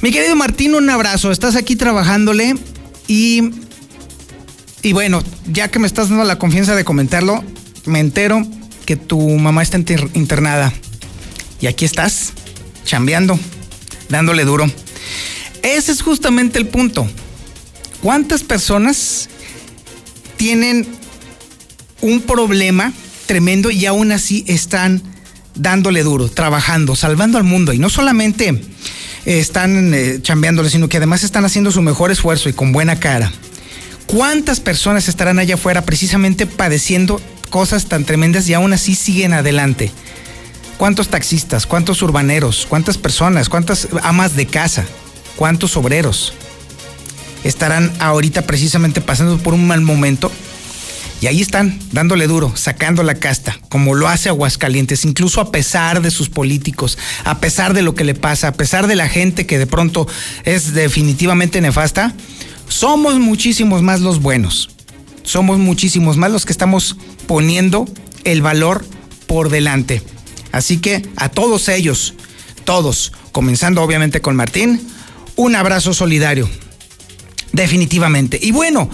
[0.00, 2.54] Mi querido Martín, un abrazo, estás aquí trabajándole
[3.08, 3.50] y,
[4.82, 7.42] y bueno, ya que me estás dando la confianza de comentarlo,
[7.84, 8.46] me entero
[8.86, 9.76] que tu mamá está
[10.14, 10.72] internada
[11.60, 12.32] y aquí estás,
[12.84, 13.36] chambeando,
[14.08, 14.70] dándole duro.
[15.62, 17.08] Ese es justamente el punto.
[18.02, 19.28] ¿Cuántas personas
[20.36, 20.86] tienen
[22.00, 22.92] un problema
[23.26, 25.02] tremendo y aún así están
[25.54, 27.72] dándole duro, trabajando, salvando al mundo?
[27.72, 28.62] Y no solamente
[29.24, 33.32] están eh, chambeándole, sino que además están haciendo su mejor esfuerzo y con buena cara.
[34.06, 39.90] ¿Cuántas personas estarán allá afuera precisamente padeciendo cosas tan tremendas y aún así siguen adelante?
[40.78, 41.66] ¿Cuántos taxistas?
[41.66, 42.64] ¿Cuántos urbaneros?
[42.68, 43.48] ¿Cuántas personas?
[43.48, 44.86] ¿Cuántas amas de casa?
[45.36, 46.32] ¿Cuántos obreros?
[47.48, 50.30] Estarán ahorita precisamente pasando por un mal momento.
[51.20, 56.00] Y ahí están, dándole duro, sacando la casta, como lo hace Aguascalientes, incluso a pesar
[56.00, 59.46] de sus políticos, a pesar de lo que le pasa, a pesar de la gente
[59.46, 60.06] que de pronto
[60.44, 62.14] es definitivamente nefasta,
[62.68, 64.70] somos muchísimos más los buenos.
[65.24, 67.86] Somos muchísimos más los que estamos poniendo
[68.24, 68.86] el valor
[69.26, 70.02] por delante.
[70.52, 72.14] Así que a todos ellos,
[72.64, 74.80] todos, comenzando obviamente con Martín,
[75.34, 76.48] un abrazo solidario
[77.58, 78.38] Definitivamente.
[78.40, 78.88] Y bueno,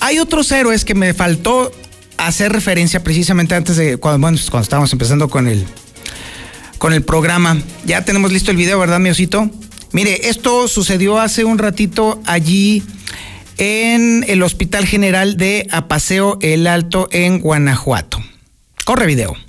[0.00, 1.70] hay otros héroes que me faltó
[2.16, 5.66] hacer referencia precisamente antes de cuando, bueno, cuando estábamos empezando con el,
[6.78, 7.60] con el programa.
[7.84, 9.50] Ya tenemos listo el video, ¿verdad, mi osito?
[9.92, 12.82] Mire, esto sucedió hace un ratito allí
[13.58, 18.22] en el Hospital General de Apaseo El Alto en Guanajuato.
[18.86, 19.47] Corre video.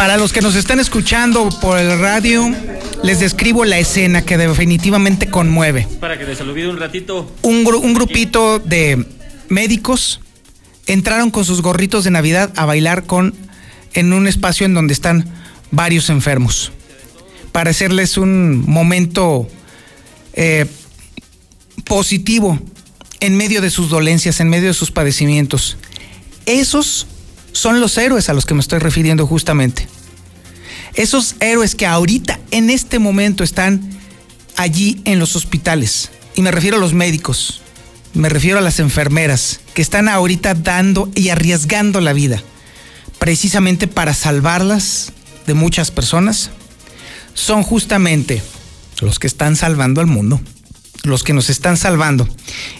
[0.00, 2.50] Para los que nos están escuchando por el radio,
[3.02, 5.86] les describo la escena que definitivamente conmueve.
[6.00, 7.30] Para que les olvide un ratito.
[7.42, 9.04] Un, un grupito de
[9.50, 10.20] médicos
[10.86, 13.34] entraron con sus gorritos de Navidad a bailar con
[13.94, 15.24] en un espacio en donde están
[15.70, 16.72] varios enfermos.
[17.52, 19.48] Para hacerles un momento
[20.34, 20.66] eh,
[21.84, 22.58] positivo
[23.20, 25.76] en medio de sus dolencias, en medio de sus padecimientos.
[26.46, 27.06] Esos
[27.52, 29.86] son los héroes a los que me estoy refiriendo justamente.
[30.94, 33.82] Esos héroes que ahorita, en este momento, están
[34.56, 36.10] allí en los hospitales.
[36.34, 37.60] Y me refiero a los médicos,
[38.14, 42.42] me refiero a las enfermeras, que están ahorita dando y arriesgando la vida,
[43.20, 45.12] precisamente para salvarlas
[45.46, 46.50] de muchas personas,
[47.34, 48.42] son justamente
[49.00, 50.40] los que están salvando al mundo,
[51.04, 52.28] los que nos están salvando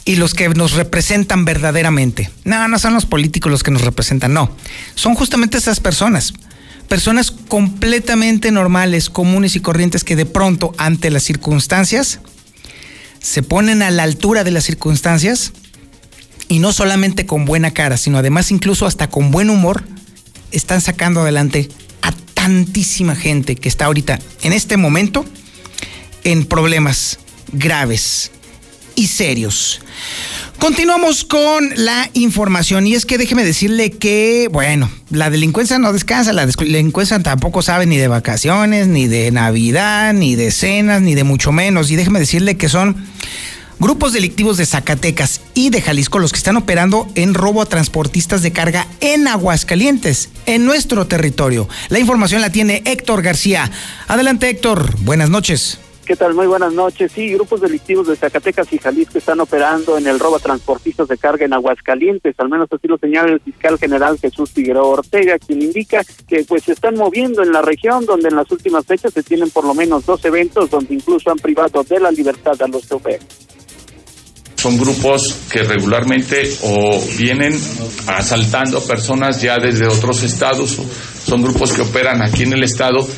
[0.04, 2.30] y los que nos representan verdaderamente.
[2.44, 4.50] No, no son los políticos los que nos representan, no.
[4.94, 6.32] Son justamente esas personas.
[6.88, 12.18] Personas completamente normales, comunes y corrientes que de pronto ante las circunstancias
[13.20, 15.52] se ponen a la altura de las circunstancias
[16.48, 19.84] y no solamente con buena cara, sino además incluso hasta con buen humor,
[20.52, 21.68] están sacando adelante
[22.02, 25.24] a tantísima gente que está ahorita en este momento
[26.24, 27.18] en problemas
[27.52, 28.30] graves
[28.94, 29.80] y serios.
[30.58, 36.34] Continuamos con la información y es que déjeme decirle que, bueno, la delincuencia no descansa,
[36.34, 41.24] la delincuencia tampoco sabe ni de vacaciones, ni de Navidad, ni de cenas, ni de
[41.24, 41.90] mucho menos.
[41.90, 43.06] Y déjeme decirle que son
[43.80, 48.42] grupos delictivos de Zacatecas y de Jalisco los que están operando en robo a transportistas
[48.42, 51.66] de carga en Aguascalientes, en nuestro territorio.
[51.88, 53.70] La información la tiene Héctor García.
[54.06, 55.80] Adelante Héctor, buenas noches.
[56.04, 56.34] ¿Qué tal?
[56.34, 57.12] Muy buenas noches.
[57.12, 61.16] Sí, grupos delictivos de Zacatecas y Jalisco están operando en el robo a transportistas de
[61.16, 65.62] carga en Aguascalientes, al menos así lo señala el fiscal general Jesús Figueroa Ortega, quien
[65.62, 69.22] indica que pues se están moviendo en la región donde en las últimas fechas se
[69.22, 72.88] tienen por lo menos dos eventos donde incluso han privado de la libertad a los
[72.88, 73.49] choferes
[74.60, 77.58] son grupos que regularmente o vienen
[78.06, 80.76] asaltando personas ya desde otros estados,
[81.24, 83.08] son grupos que operan aquí en el estado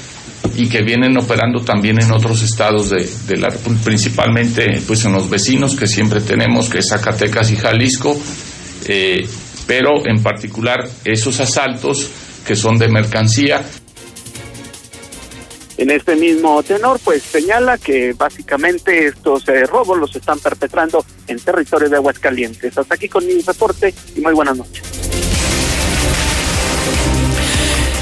[0.54, 3.48] y que vienen operando también en otros estados de, de la
[3.84, 8.16] principalmente pues en los vecinos que siempre tenemos, que es Zacatecas y Jalisco,
[8.86, 9.26] eh,
[9.66, 12.08] pero en particular esos asaltos
[12.46, 13.62] que son de mercancía.
[15.76, 21.38] En este mismo tenor, pues señala que básicamente estos eh, robos los están perpetrando en
[21.38, 22.76] territorio de Aguascalientes.
[22.76, 24.82] Hasta aquí con mi reporte y muy buenas noches.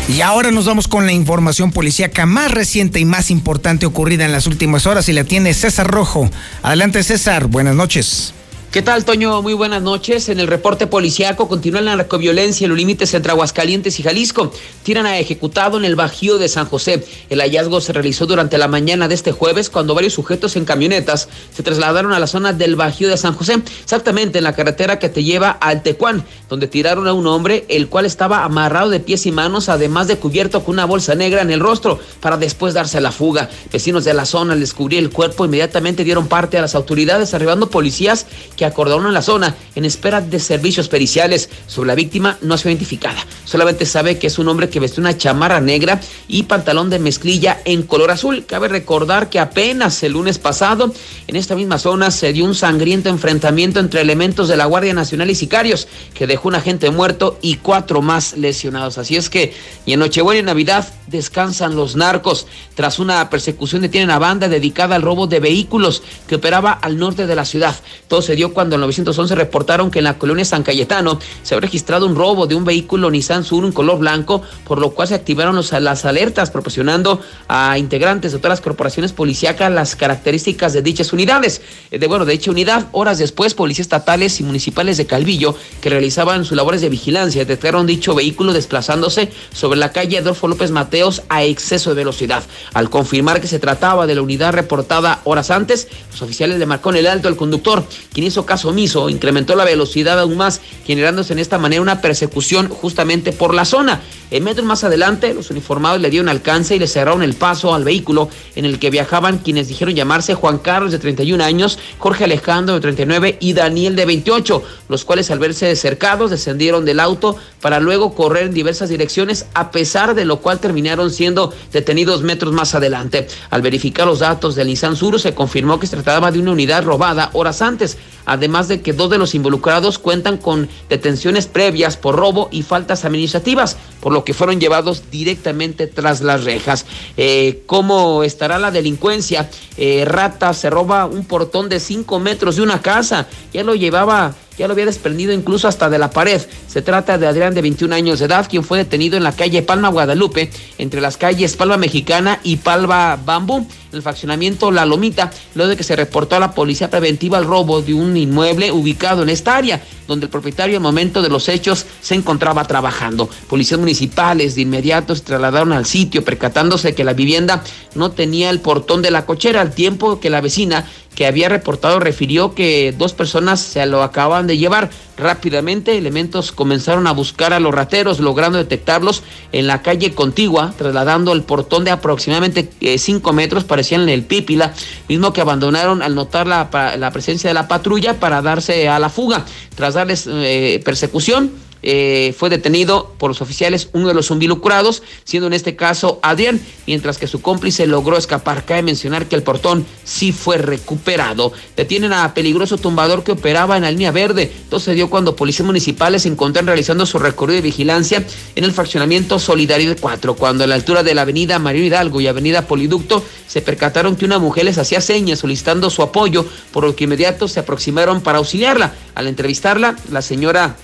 [0.09, 4.33] Y ahora nos vamos con la información policíaca más reciente y más importante ocurrida en
[4.33, 6.28] las últimas horas y la tiene César Rojo.
[6.62, 8.35] Adelante César, buenas noches.
[8.70, 9.42] ¿Qué tal, Toño?
[9.42, 10.28] Muy buenas noches.
[10.28, 14.52] En el reporte policiaco continúa la narcoviolencia en los límites entre Aguascalientes y Jalisco.
[14.85, 17.04] Tiran a ejecutado en el Bajío de San José.
[17.30, 21.28] El hallazgo se realizó durante la mañana de este jueves cuando varios sujetos en camionetas
[21.52, 25.09] se trasladaron a la zona del Bajío de San José, exactamente en la carretera que
[25.09, 29.26] te lleva al Tecuán, donde tiraron a un hombre, el cual estaba amarrado de pies
[29.26, 33.00] y manos, además de cubierto con una bolsa negra en el rostro, para después darse
[33.00, 33.50] la fuga.
[33.72, 37.68] Vecinos de la zona al descubrir el cuerpo inmediatamente dieron parte a las autoridades, arribando
[37.68, 38.28] policías
[38.60, 41.48] que acordaron la zona en espera de servicios periciales.
[41.66, 43.16] Sobre la víctima no ha sido identificada.
[43.46, 47.62] Solamente sabe que es un hombre que veste una chamarra negra y pantalón de mezclilla
[47.64, 48.44] en color azul.
[48.44, 50.92] Cabe recordar que apenas el lunes pasado
[51.26, 55.30] en esta misma zona se dio un sangriento enfrentamiento entre elementos de la Guardia Nacional
[55.30, 58.98] y sicarios que dejó un agente muerto y cuatro más lesionados.
[58.98, 59.54] Así es que
[59.86, 62.46] y en Nochebuena y Navidad descansan los narcos.
[62.74, 67.26] Tras una persecución detienen a banda dedicada al robo de vehículos que operaba al norte
[67.26, 67.74] de la ciudad.
[68.06, 71.62] Todo se dio cuando en 911 reportaron que en la colonia San Cayetano se había
[71.62, 75.14] registrado un robo de un vehículo Nissan Sur en color blanco, por lo cual se
[75.14, 81.12] activaron las alertas proporcionando a integrantes de todas las corporaciones policíacas las características de dichas
[81.12, 81.62] unidades.
[81.90, 85.90] Eh, de bueno, de dicha unidad, horas después, policías estatales y municipales de Calvillo, que
[85.90, 91.22] realizaban sus labores de vigilancia, detectaron dicho vehículo desplazándose sobre la calle Adolfo López Mateos
[91.28, 92.42] a exceso de velocidad.
[92.74, 96.90] Al confirmar que se trataba de la unidad reportada horas antes, los oficiales le marcó
[96.90, 101.33] en el alto al conductor, quien hizo caso omiso, incrementó la velocidad aún más, generándose
[101.33, 104.00] en esta manera una persecución justamente por la zona.
[104.31, 107.83] En metros más adelante, los uniformados le dieron alcance y le cerraron el paso al
[107.83, 112.76] vehículo en el que viajaban quienes dijeron llamarse Juan Carlos de 31 años, Jorge Alejandro
[112.76, 117.81] de 39 y Daniel de 28, los cuales al verse cercados descendieron del auto para
[117.81, 122.74] luego correr en diversas direcciones, a pesar de lo cual terminaron siendo detenidos metros más
[122.74, 123.26] adelante.
[123.50, 126.85] Al verificar los datos del Nissan Suru se confirmó que se trataba de una unidad
[126.85, 127.98] robada horas antes,
[128.30, 133.04] además de que dos de los involucrados cuentan con detenciones previas por robo y faltas
[133.04, 136.86] administrativas, por lo que fueron llevados directamente tras las rejas.
[137.16, 139.50] Eh, ¿Cómo estará la delincuencia?
[139.76, 144.32] Eh, Rata se roba un portón de cinco metros de una casa, ya lo llevaba
[144.58, 146.40] ya lo había desprendido incluso hasta de la pared.
[146.68, 149.62] Se trata de Adrián de 21 años de edad, quien fue detenido en la calle
[149.62, 155.30] Palma Guadalupe, entre las calles Palma Mexicana y Palma Bambú, en el faccionamiento La Lomita,
[155.55, 159.22] luego de que se reportó a la policía preventiva el robo de un inmueble ubicado
[159.22, 163.28] en esta área, donde el propietario al momento de los hechos se encontraba trabajando.
[163.48, 167.62] Policías municipales de inmediato se trasladaron al sitio, percatándose que la vivienda
[167.94, 172.00] no tenía el portón de la cochera, al tiempo que la vecina que había reportado
[172.00, 174.90] refirió que dos personas se lo acaban de llevar.
[175.16, 181.32] Rápidamente, elementos comenzaron a buscar a los rateros, logrando detectarlos en la calle contigua, trasladando
[181.32, 184.72] el portón de aproximadamente 5 metros, parecían el Pípila,
[185.08, 189.11] mismo que abandonaron al notar la, la, presencia de la patrulla para darse a la
[189.11, 189.44] fuga.
[189.74, 191.50] Tras darles eh, persecución,
[191.83, 196.61] eh, fue detenido por los oficiales uno de los involucrados, siendo en este caso Adrián,
[196.87, 198.64] mientras que su cómplice logró escapar.
[198.64, 201.53] Cabe mencionar que el portón sí fue recuperado.
[201.76, 204.53] Detienen a peligroso tumbador que operaba en la línea verde.
[204.62, 208.24] Esto se dio cuando policías municipales se encontraron realizando su recorrido de vigilancia
[208.55, 212.26] en el fraccionamiento Solidario 4, cuando a la altura de la avenida Mario Hidalgo y
[212.26, 216.95] avenida Poliducto se percataron que una mujer les hacía señas solicitando su apoyo, por lo
[216.95, 218.95] que inmediato se aproximaron para auxiliarla.
[219.14, 220.76] Al entrevistarla, la señora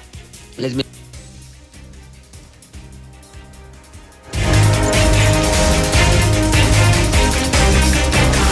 [0.59, 0.73] les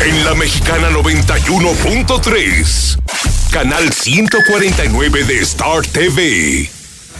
[0.00, 2.98] En la mexicana 91.3,
[3.50, 6.70] canal 149 de Star TV.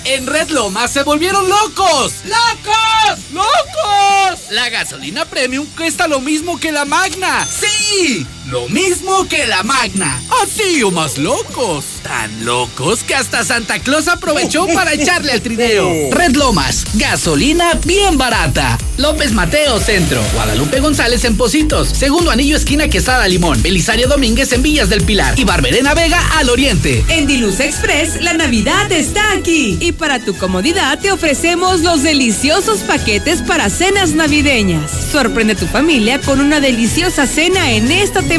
[0.05, 2.17] En Red Lomas se volvieron locos.
[2.27, 3.21] ¡Locos!
[3.33, 4.51] ¡Locos!
[4.51, 7.47] La gasolina premium cuesta lo mismo que la magna.
[7.47, 8.27] ¡Sí!
[8.47, 10.23] Lo mismo que la magna.
[10.43, 11.87] Así o más locos.
[12.03, 16.11] Tan locos que hasta Santa Claus aprovechó para echarle al trineo.
[16.11, 18.79] Red Lomas, gasolina bien barata.
[18.99, 20.23] López Mateo Centro.
[20.35, 21.89] Guadalupe González en Positos.
[21.89, 23.63] Segundo anillo esquina Quesada Limón.
[23.63, 25.39] Belisario Domínguez en Villas del Pilar.
[25.39, 27.03] Y Barberena Vega al Oriente.
[27.09, 29.79] En Diluz Express, la Navidad está aquí.
[29.81, 34.91] Y para tu comodidad te ofrecemos los deliciosos paquetes para cenas navideñas.
[35.11, 38.34] Sorprende a tu familia con una deliciosa cena en esta temporada.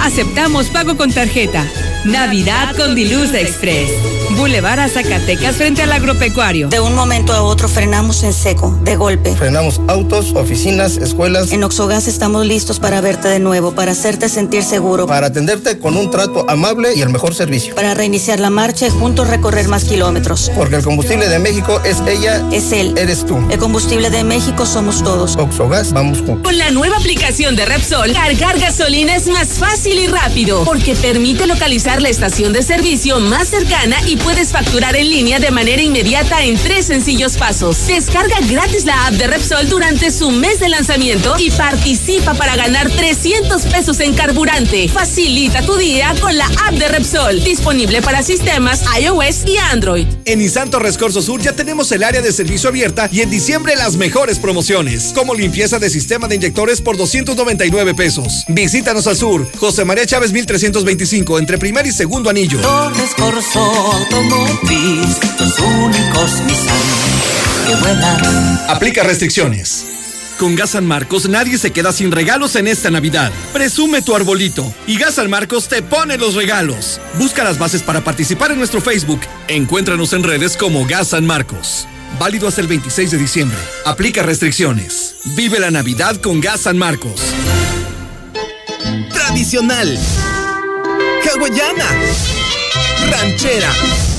[0.00, 1.64] Aceptamos pago con tarjeta.
[2.04, 3.90] Navidad con Diluz Express.
[4.36, 6.68] Boulevard a Zacatecas frente al agropecuario.
[6.68, 9.34] De un momento a otro frenamos en seco, de golpe.
[9.36, 11.52] Frenamos autos, oficinas, escuelas.
[11.52, 15.06] En Oxogas estamos listos para verte de nuevo, para hacerte sentir seguro.
[15.06, 17.74] Para atenderte con un trato amable y el mejor servicio.
[17.74, 20.50] Para reiniciar la marcha y juntos recorrer más kilómetros.
[20.54, 22.42] Porque el combustible de México es ella.
[22.52, 22.94] Es él.
[22.96, 23.38] Eres tú.
[23.50, 25.36] El combustible de México somos todos.
[25.36, 26.42] Oxogas, vamos juntos.
[26.44, 30.64] Con la nueva aplicación de Repsol, cargar gasolina es más fácil y rápido.
[30.64, 35.50] Porque permite localizar la estación de servicio más cercana y puedes facturar en línea de
[35.50, 37.86] manera inmediata en tres sencillos pasos.
[37.86, 42.90] Descarga gratis la app de Repsol durante su mes de lanzamiento y participa para ganar
[42.90, 44.88] 300 pesos en carburante.
[44.88, 50.06] Facilita tu día con la app de Repsol, disponible para sistemas iOS y Android.
[50.24, 53.96] En Nisanto Rescorso Sur ya tenemos el área de servicio abierta y en diciembre las
[53.96, 58.44] mejores promociones, como limpieza de sistema de inyectores por 299 pesos.
[58.48, 62.60] Visítanos al sur, José María Chávez 1325, entre primer y segundo anillo.
[62.60, 66.76] Torres Corso Automotriz, los únicos Nissan
[67.66, 68.60] que vuelan.
[68.68, 69.86] Aplica restricciones.
[70.38, 73.30] Con Gas San Marcos nadie se queda sin regalos en esta Navidad.
[73.52, 76.98] Presume tu arbolito y Gas San Marcos te pone los regalos.
[77.18, 79.20] Busca las bases para participar en nuestro Facebook.
[79.48, 81.86] Encuéntranos en redes como Gas San Marcos.
[82.18, 83.58] Válido hasta el 26 de diciembre.
[83.84, 85.16] Aplica restricciones.
[85.36, 87.20] Vive la Navidad con Gas San Marcos.
[89.12, 89.98] Tradicional.
[91.22, 92.39] Hawaiana.
[93.08, 93.72] Ranchera.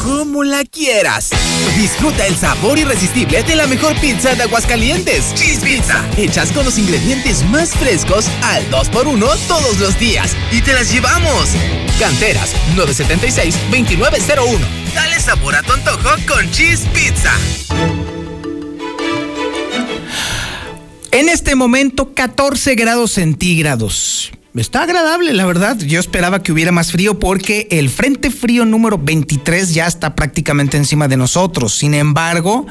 [0.04, 1.30] Como la quieras.
[1.78, 5.34] Disfruta el sabor irresistible de la mejor pizza de Aguascalientes.
[5.36, 6.04] Cheese Pizza.
[6.18, 10.36] Hechas con los ingredientes más frescos al 2x1 todos los días.
[10.52, 11.50] Y te las llevamos.
[12.00, 14.60] Canteras 976-2901.
[14.96, 17.32] Dale sabor a tu antojo con Cheese Pizza.
[21.12, 24.32] En este momento, 14 grados centígrados.
[24.56, 25.78] Está agradable, la verdad.
[25.78, 30.76] Yo esperaba que hubiera más frío porque el Frente Frío número 23 ya está prácticamente
[30.76, 31.74] encima de nosotros.
[31.74, 32.68] Sin embargo,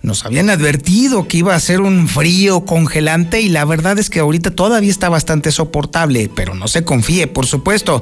[0.00, 4.20] nos habían advertido que iba a ser un frío congelante y la verdad es que
[4.20, 8.00] ahorita todavía está bastante soportable, pero no se confíe, por supuesto.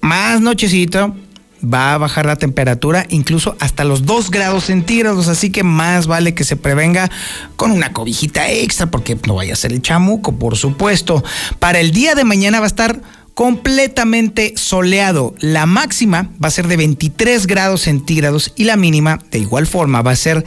[0.00, 1.14] Más nochecito,
[1.62, 6.34] va a bajar la temperatura incluso hasta los 2 grados centígrados, así que más vale
[6.34, 7.10] que se prevenga
[7.56, 11.22] con una cobijita extra porque no vaya a ser el chamuco, por supuesto.
[11.58, 13.00] Para el día de mañana va a estar
[13.34, 15.34] completamente soleado.
[15.38, 20.02] La máxima va a ser de 23 grados centígrados y la mínima de igual forma
[20.02, 20.44] va a ser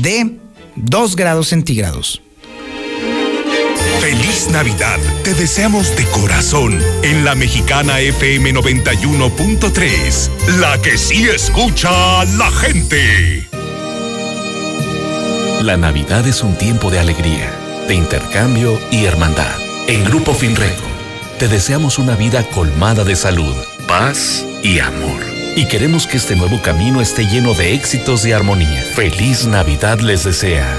[0.00, 0.38] de
[0.76, 2.22] 2 grados centígrados.
[4.00, 4.98] Feliz Navidad.
[5.24, 10.30] Te deseamos de corazón en la mexicana FM 91.3.
[10.58, 13.48] La que sí escucha a la gente.
[15.62, 17.50] La Navidad es un tiempo de alegría,
[17.88, 19.56] de intercambio y hermandad.
[19.88, 20.84] En Grupo Finreco,
[21.38, 23.54] te deseamos una vida colmada de salud,
[23.88, 25.24] paz y amor.
[25.56, 28.82] Y queremos que este nuevo camino esté lleno de éxitos y armonía.
[28.94, 30.78] Feliz Navidad les desea.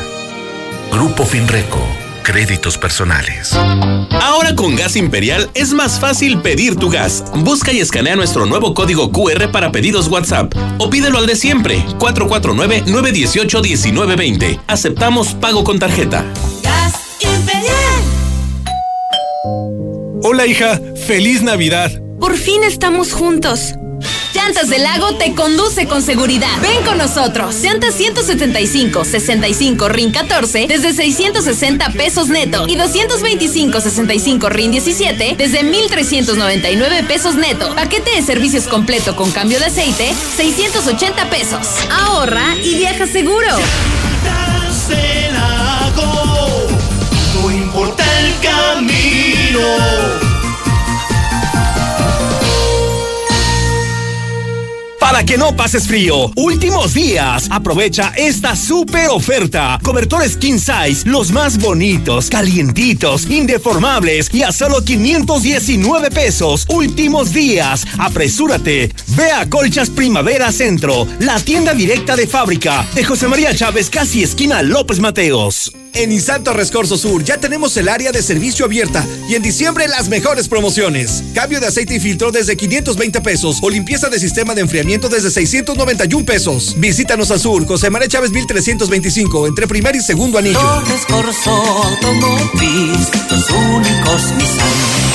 [0.91, 1.86] Grupo Finreco,
[2.28, 3.54] créditos personales.
[4.22, 7.24] Ahora con Gas Imperial es más fácil pedir tu gas.
[7.34, 11.82] Busca y escanea nuestro nuevo código QR para pedidos WhatsApp o pídelo al de siempre,
[12.00, 14.60] 449-918-1920.
[14.68, 16.26] Aceptamos pago con tarjeta.
[16.64, 18.04] Gas Imperial.
[20.22, 21.94] Hola hija, feliz Navidad.
[22.20, 23.76] Por fin estamos juntos.
[24.34, 26.50] Llantas del Lago te conduce con seguridad.
[26.62, 27.56] Ven con nosotros.
[27.62, 35.64] Llantas 175, 65, RIN 14 desde 660 pesos neto y 225, 65, RIN 17 desde
[35.64, 37.74] 1399 pesos neto.
[37.76, 41.68] Paquete de servicios completo con cambio de aceite, 680 pesos.
[41.92, 43.48] Ahorra y viaja seguro.
[55.08, 59.80] Para que no pases frío, últimos días, aprovecha esta super oferta.
[59.82, 66.66] Cobertores king size, los más bonitos, calientitos, indeformables y a solo 519 pesos.
[66.68, 68.93] Últimos días, apresúrate.
[69.18, 74.22] Ve a Colchas Primavera Centro, la tienda directa de fábrica de José María Chávez, casi
[74.22, 75.72] esquina López Mateos.
[75.95, 80.09] En Insanto Rescorso Sur ya tenemos el área de servicio abierta y en diciembre las
[80.09, 81.24] mejores promociones.
[81.34, 85.32] Cambio de aceite y filtro desde 520 pesos o limpieza de sistema de enfriamiento desde
[85.32, 86.76] 691 pesos.
[86.78, 90.59] Visítanos al sur, José María Chávez 1325, entre primer y segundo anillo.
[90.59, 95.07] Torres Corso Automotriz, los únicos Nissan que vuelan.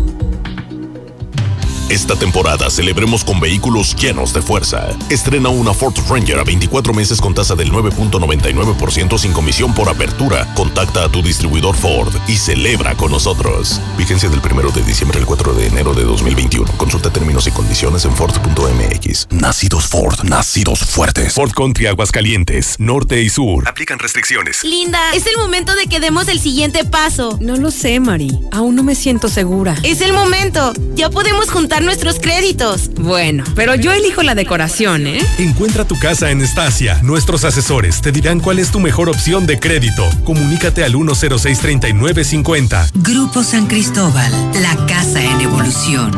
[1.90, 4.90] Esta temporada celebremos con vehículos llenos de fuerza.
[5.10, 10.54] Estrena una Ford Ranger a 24 meses con tasa del 9.99% sin comisión por apertura.
[10.54, 13.80] Contacta a tu distribuidor Ford y celebra con nosotros.
[13.98, 16.74] Vigencia del 1 de diciembre al 4 de enero de 2021.
[16.74, 19.28] Consulta términos y condiciones en Ford.mx.
[19.32, 21.34] Nacidos Ford, nacidos fuertes.
[21.34, 23.66] Ford Country Aguascalientes, norte y sur.
[23.66, 24.62] Aplican restricciones.
[24.66, 27.38] Linda, es el momento de que demos el siguiente paso.
[27.40, 28.38] No lo sé, Mari.
[28.52, 29.78] Aún no me siento segura.
[29.84, 30.74] Es el momento.
[30.94, 32.90] Ya podemos juntar nuestros créditos.
[32.96, 35.20] Bueno, pero yo elijo la decoración, ¿eh?
[35.38, 37.00] Encuentra tu casa en Estacia.
[37.04, 40.10] Nuestros asesores te dirán cuál es tu mejor opción de crédito.
[40.24, 42.92] Comunícate al 106-3950.
[42.96, 46.12] Grupo San Cristóbal, la casa en evolución.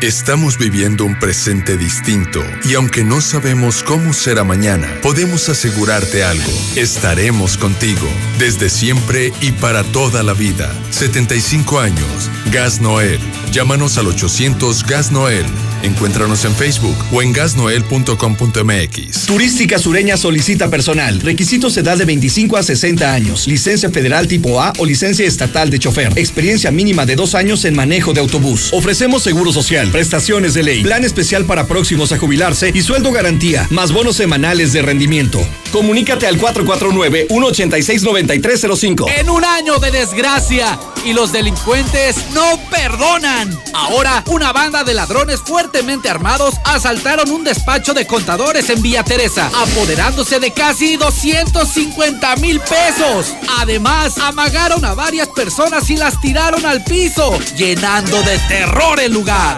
[0.00, 6.52] Estamos viviendo un presente distinto y aunque no sabemos cómo será mañana, podemos asegurarte algo.
[6.76, 8.06] Estaremos contigo
[8.38, 10.72] desde siempre y para toda la vida.
[10.90, 12.30] 75 años.
[12.52, 13.18] Gas Noel.
[13.58, 15.44] Llámanos al 800 Gas Noel.
[15.82, 19.26] Encuéntranos en Facebook o en gasnoel.com.mx.
[19.26, 21.20] Turística Sureña solicita personal.
[21.20, 23.48] Requisitos edad de 25 a 60 años.
[23.48, 26.16] Licencia federal tipo A o licencia estatal de chofer.
[26.16, 28.70] Experiencia mínima de dos años en manejo de autobús.
[28.72, 33.66] Ofrecemos seguro social, prestaciones de ley, plan especial para próximos a jubilarse y sueldo garantía,
[33.70, 35.44] más bonos semanales de rendimiento.
[35.72, 39.06] Comunícate al 449-186-9305.
[39.18, 43.47] En un año de desgracia y los delincuentes no perdonan.
[43.72, 49.50] Ahora, una banda de ladrones fuertemente armados asaltaron un despacho de contadores en Villa Teresa,
[49.54, 53.34] apoderándose de casi 250 mil pesos.
[53.58, 59.56] Además, amagaron a varias personas y las tiraron al piso, llenando de terror el lugar.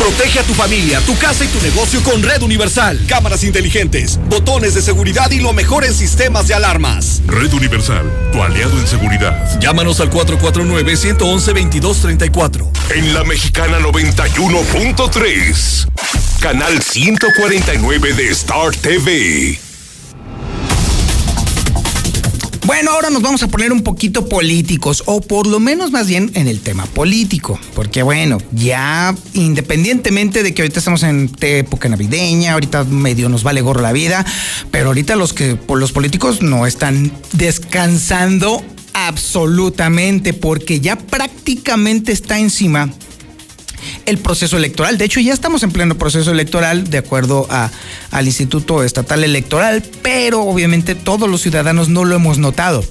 [0.00, 3.04] Protege a tu familia, tu casa y tu negocio con Red Universal.
[3.06, 7.20] Cámaras inteligentes, botones de seguridad y lo mejor en sistemas de alarmas.
[7.26, 9.60] Red Universal, tu aliado en seguridad.
[9.60, 12.66] Llámanos al 449-111-2234.
[12.94, 15.86] En la Mexicana 91.3,
[16.40, 19.69] canal 149 de Star TV.
[22.70, 26.30] Bueno, ahora nos vamos a poner un poquito políticos, o por lo menos más bien
[26.34, 32.52] en el tema político, porque bueno, ya independientemente de que ahorita estamos en época navideña,
[32.52, 34.24] ahorita medio nos vale gorro la vida,
[34.70, 38.64] pero ahorita los que los políticos no están descansando
[38.94, 42.88] absolutamente, porque ya prácticamente está encima
[44.06, 44.98] el proceso electoral.
[44.98, 47.70] De hecho, ya estamos en pleno proceso electoral de acuerdo a,
[48.10, 52.84] al Instituto Estatal Electoral, pero obviamente todos los ciudadanos no lo hemos notado.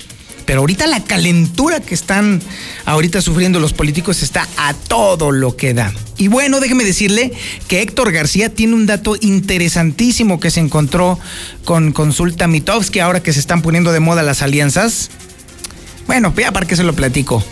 [0.49, 2.41] Pero ahorita la calentura que están
[2.85, 5.93] ahorita sufriendo los políticos está a todo lo que da.
[6.17, 7.31] Y bueno, déjeme decirle
[7.67, 11.19] que Héctor García tiene un dato interesantísimo que se encontró
[11.65, 15.11] con Consulta Mitovsky ahora que se están poniendo de moda las alianzas.
[16.07, 17.43] Bueno, ya para que se lo platico.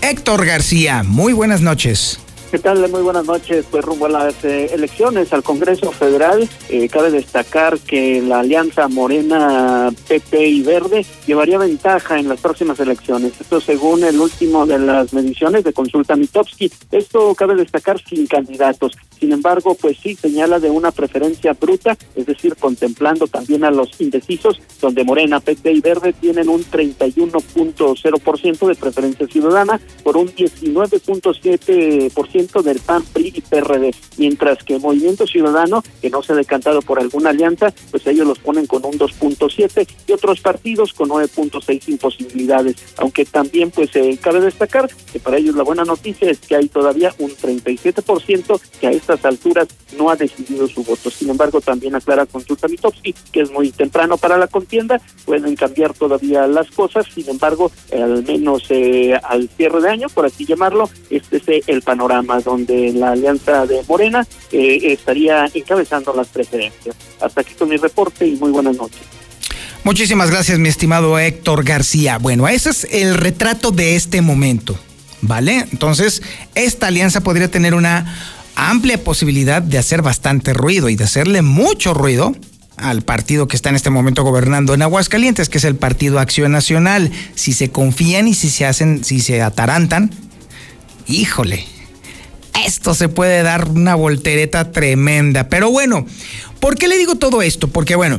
[0.00, 2.20] Héctor García, muy buenas noches.
[2.50, 2.88] ¿Qué tal?
[2.90, 3.66] Muy buenas noches.
[3.70, 8.88] Pues rumbo a las eh, elecciones al Congreso Federal, eh, cabe destacar que la alianza
[8.88, 13.38] Morena, PP y Verde llevaría ventaja en las próximas elecciones.
[13.38, 16.72] Esto según el último de las mediciones de consulta Mitowski.
[16.90, 18.92] Esto cabe destacar sin candidatos.
[19.18, 23.98] Sin embargo, pues sí señala de una preferencia bruta, es decir, contemplando también a los
[24.00, 32.62] indecisos, donde Morena, PP y Verde tienen un 31.0% de preferencia ciudadana por un 19.7%
[32.62, 37.00] del PAN, PRI y PRD, mientras que Movimiento Ciudadano, que no se ha decantado por
[37.00, 42.76] alguna alianza, pues ellos los ponen con un 2.7 y otros partidos con 9.6 imposibilidades,
[42.96, 46.68] aunque también pues eh, cabe destacar que para ellos la buena noticia es que hay
[46.68, 51.10] todavía un 37% que a estas alturas no ha decidido su voto.
[51.10, 55.94] Sin embargo, también aclara Consulta Mitowski que es muy temprano para la contienda, pueden cambiar
[55.94, 60.90] todavía las cosas, sin embargo, al menos eh, al cierre de año, por así llamarlo,
[61.10, 66.96] este es eh, el panorama donde la alianza de Morena eh, estaría encabezando las preferencias.
[67.20, 69.00] Hasta aquí con mi reporte y muy buenas noches.
[69.84, 72.18] Muchísimas gracias, mi estimado Héctor García.
[72.18, 74.78] Bueno, ese es el retrato de este momento,
[75.22, 75.66] ¿vale?
[75.72, 76.22] Entonces,
[76.54, 81.94] esta alianza podría tener una amplia posibilidad de hacer bastante ruido y de hacerle mucho
[81.94, 82.34] ruido
[82.76, 86.50] al partido que está en este momento gobernando en Aguascalientes, que es el Partido Acción
[86.50, 87.12] Nacional.
[87.36, 90.10] Si se confían y si se hacen, si se atarantan,
[91.06, 91.64] híjole,
[92.66, 95.48] esto se puede dar una voltereta tremenda.
[95.48, 96.04] Pero bueno,
[96.58, 97.68] ¿por qué le digo todo esto?
[97.68, 98.18] Porque bueno,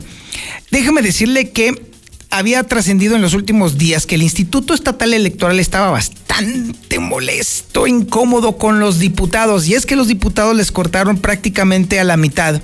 [0.72, 1.89] déjame decirle que
[2.30, 8.58] había trascendido en los últimos días que el Instituto Estatal Electoral estaba bastante molesto, incómodo
[8.58, 9.68] con los diputados.
[9.68, 12.62] Y es que los diputados les cortaron prácticamente a la mitad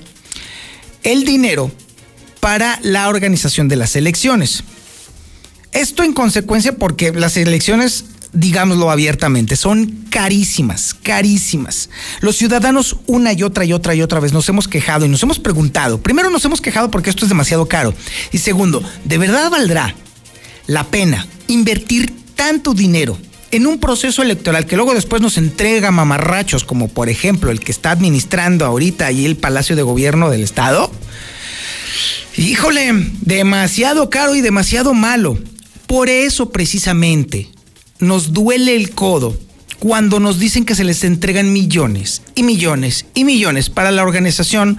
[1.03, 1.71] el dinero
[2.39, 4.63] para la organización de las elecciones.
[5.71, 8.05] Esto en consecuencia porque las elecciones
[8.35, 11.89] digámoslo abiertamente, son carísimas, carísimas.
[12.19, 15.23] Los ciudadanos una y otra y otra y otra vez nos hemos quejado y nos
[15.23, 15.99] hemos preguntado.
[15.99, 17.93] Primero nos hemos quejado porque esto es demasiado caro.
[18.31, 19.95] Y segundo, ¿de verdad valdrá
[20.67, 23.17] la pena invertir tanto dinero
[23.51, 27.71] en un proceso electoral que luego después nos entrega mamarrachos, como por ejemplo el que
[27.71, 30.91] está administrando ahorita ahí el Palacio de Gobierno del Estado?
[32.37, 35.37] Híjole, demasiado caro y demasiado malo.
[35.87, 37.54] Por eso precisamente
[38.05, 39.37] nos duele el codo
[39.79, 44.77] cuando nos dicen que se les entregan millones y millones y millones para la organización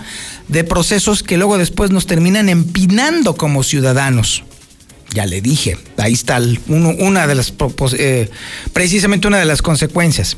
[0.48, 4.42] de procesos que luego después nos terminan empinando como ciudadanos.
[5.14, 7.52] Ya le dije, ahí está una de las,
[7.98, 8.30] eh,
[8.72, 10.36] precisamente una de las consecuencias.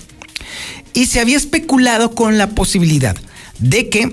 [0.92, 3.16] Y se había especulado con la posibilidad
[3.58, 4.12] de que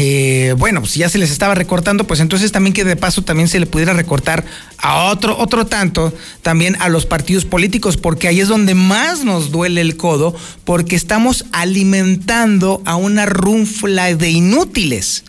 [0.00, 3.48] eh, bueno, si ya se les estaba recortando, pues entonces también que de paso también
[3.48, 4.44] se le pudiera recortar
[4.78, 9.50] a otro, otro tanto también a los partidos políticos, porque ahí es donde más nos
[9.50, 15.24] duele el codo, porque estamos alimentando a una runfla de inútiles.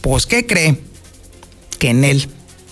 [0.00, 0.80] Pues, ¿qué cree?
[1.78, 2.28] Que en él,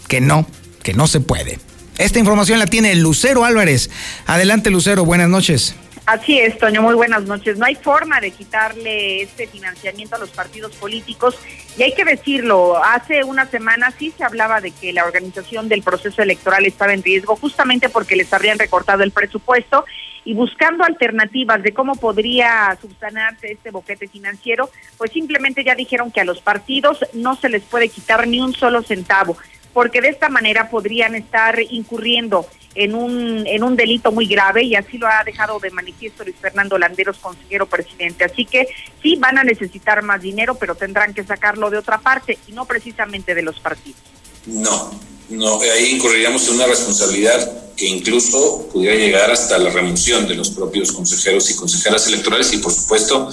[0.08, 0.44] que no,
[0.82, 1.60] que no se puede.
[1.98, 3.90] Esta información la tiene Lucero Álvarez.
[4.26, 5.76] Adelante, Lucero, buenas noches.
[6.08, 7.58] Así es, Toño, muy buenas noches.
[7.58, 11.38] No hay forma de quitarle este financiamiento a los partidos políticos
[11.76, 15.82] y hay que decirlo, hace una semana sí se hablaba de que la organización del
[15.82, 19.84] proceso electoral estaba en riesgo justamente porque les habrían recortado el presupuesto
[20.24, 26.22] y buscando alternativas de cómo podría subsanarse este boquete financiero, pues simplemente ya dijeron que
[26.22, 29.36] a los partidos no se les puede quitar ni un solo centavo
[29.74, 32.46] porque de esta manera podrían estar incurriendo
[32.78, 36.36] en un, en un delito muy grave y así lo ha dejado de manifiesto Luis
[36.40, 38.22] Fernando Landeros, consejero presidente.
[38.22, 38.68] Así que
[39.02, 42.66] sí van a necesitar más dinero, pero tendrán que sacarlo de otra parte y no
[42.66, 44.00] precisamente de los partidos.
[44.46, 44.92] No,
[45.28, 50.50] no, ahí incurriríamos en una responsabilidad que incluso pudiera llegar hasta la remoción de los
[50.50, 53.28] propios consejeros y consejeras electorales y por supuesto,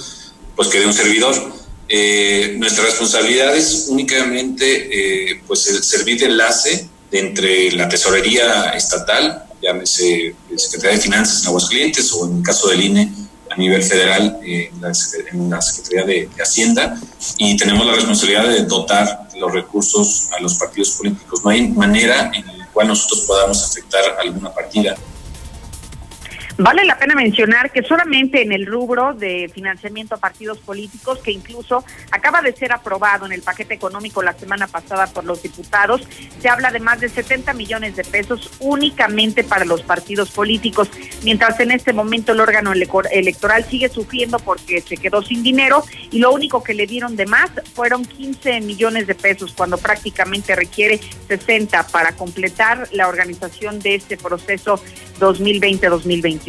[0.56, 1.34] pues que de un servidor.
[1.88, 9.44] Eh, nuestra responsabilidad es únicamente eh, pues el servir de enlace entre la tesorería estatal,
[9.62, 13.12] llámese Secretaría de Finanzas en Aguascalientes o en el caso del INE
[13.50, 14.80] a nivel federal eh, en,
[15.50, 16.98] la, Secretaría de, Hacienda
[17.38, 21.40] y tenemos la responsabilidad de dotar los recursos a los partidos políticos.
[21.44, 24.96] No hay manera en la cual nosotros podamos afectar alguna partida.
[26.58, 31.30] Vale la pena mencionar que solamente en el rubro de financiamiento a partidos políticos, que
[31.30, 36.08] incluso acaba de ser aprobado en el paquete económico la semana pasada por los diputados,
[36.40, 40.88] se habla de más de 70 millones de pesos únicamente para los partidos políticos,
[41.22, 46.20] mientras en este momento el órgano electoral sigue sufriendo porque se quedó sin dinero y
[46.20, 51.00] lo único que le dieron de más fueron 15 millones de pesos cuando prácticamente requiere
[51.28, 54.80] 60 para completar la organización de este proceso
[55.20, 56.45] 2020-2021.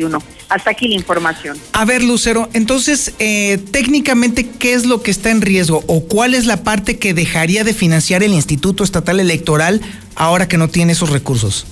[0.49, 1.57] Hasta aquí la información.
[1.73, 6.33] A ver, Lucero, entonces, eh, técnicamente, ¿qué es lo que está en riesgo o cuál
[6.33, 9.81] es la parte que dejaría de financiar el Instituto Estatal Electoral
[10.15, 11.65] ahora que no tiene esos recursos?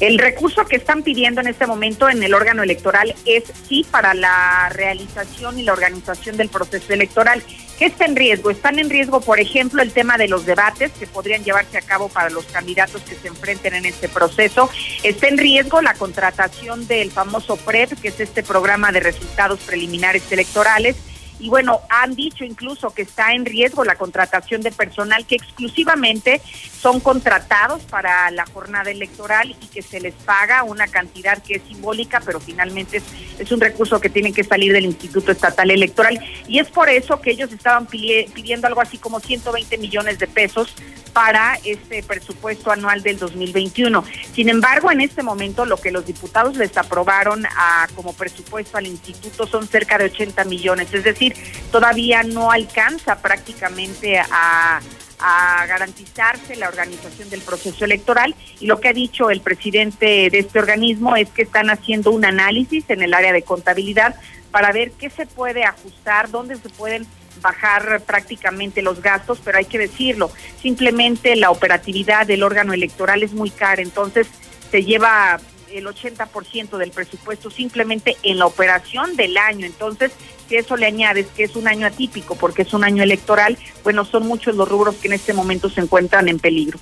[0.00, 4.12] El recurso que están pidiendo en este momento en el órgano electoral es sí para
[4.12, 7.42] la realización y la organización del proceso electoral.
[7.78, 8.50] ¿Qué está en riesgo?
[8.50, 12.08] Están en riesgo, por ejemplo, el tema de los debates que podrían llevarse a cabo
[12.08, 14.70] para los candidatos que se enfrenten en este proceso.
[15.02, 20.30] Está en riesgo la contratación del famoso PREP, que es este programa de resultados preliminares
[20.30, 20.96] electorales
[21.38, 26.40] y bueno, han dicho incluso que está en riesgo la contratación de personal que exclusivamente
[26.80, 31.62] son contratados para la jornada electoral y que se les paga una cantidad que es
[31.62, 33.02] simbólica, pero finalmente
[33.38, 36.20] es, un recurso que tiene que salir del Instituto Estatal Electoral.
[36.46, 40.74] Y es por eso que ellos estaban pidiendo algo así como 120 millones de pesos
[41.14, 44.04] para este presupuesto anual del 2021.
[44.34, 48.86] Sin embargo, en este momento lo que los diputados les aprobaron a, como presupuesto al
[48.86, 51.23] instituto son cerca de 80 millones, es decir,
[51.70, 54.80] todavía no alcanza prácticamente a
[55.18, 60.38] a garantizarse la organización del proceso electoral y lo que ha dicho el presidente de
[60.38, 64.16] este organismo es que están haciendo un análisis en el área de contabilidad
[64.50, 67.06] para ver qué se puede ajustar, dónde se pueden
[67.40, 73.32] bajar prácticamente los gastos, pero hay que decirlo, simplemente la operatividad del órgano electoral es
[73.32, 74.26] muy cara, entonces
[74.70, 75.40] se lleva
[75.72, 79.66] el 80% del presupuesto simplemente en la operación del año.
[79.66, 80.12] Entonces,
[80.48, 84.04] si eso le añades que es un año atípico porque es un año electoral, bueno,
[84.04, 86.78] son muchos los rubros que en este momento se encuentran en peligro.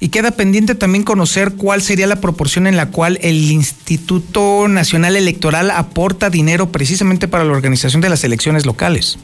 [0.00, 5.16] Y queda pendiente también conocer cuál sería la proporción en la cual el Instituto Nacional
[5.16, 9.18] Electoral aporta dinero precisamente para la organización de las elecciones locales.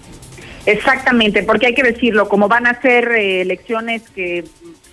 [0.67, 4.45] Exactamente, porque hay que decirlo, como van a ser eh, elecciones que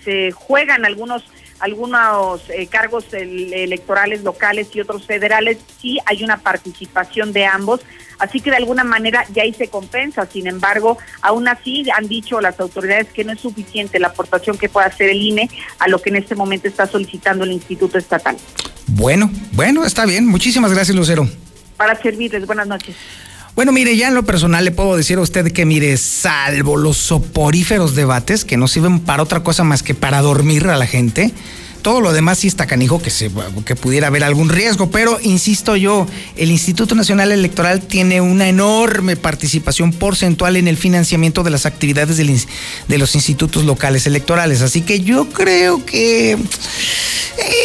[0.04, 1.24] se juegan algunos
[1.60, 7.80] algunos eh, cargos electorales locales y otros federales, sí hay una participación de ambos,
[8.18, 10.26] así que de alguna manera ya ahí se compensa.
[10.26, 14.68] Sin embargo, aún así han dicho las autoridades que no es suficiente la aportación que
[14.68, 18.36] pueda hacer el INE a lo que en este momento está solicitando el Instituto Estatal.
[18.88, 20.26] Bueno, bueno, está bien.
[20.26, 21.28] Muchísimas gracias, Lucero.
[21.76, 22.46] Para servirles.
[22.46, 22.96] Buenas noches.
[23.54, 26.96] Bueno, mire, ya en lo personal le puedo decir a usted que, mire, salvo los
[26.96, 31.32] soporíferos debates, que no sirven para otra cosa más que para dormir a la gente,
[31.82, 33.30] todo lo demás sí está canijo que, se,
[33.64, 36.06] que pudiera haber algún riesgo, pero insisto yo,
[36.36, 42.16] el Instituto Nacional Electoral tiene una enorme participación porcentual en el financiamiento de las actividades
[42.16, 46.38] de los institutos locales electorales, así que yo creo que eh,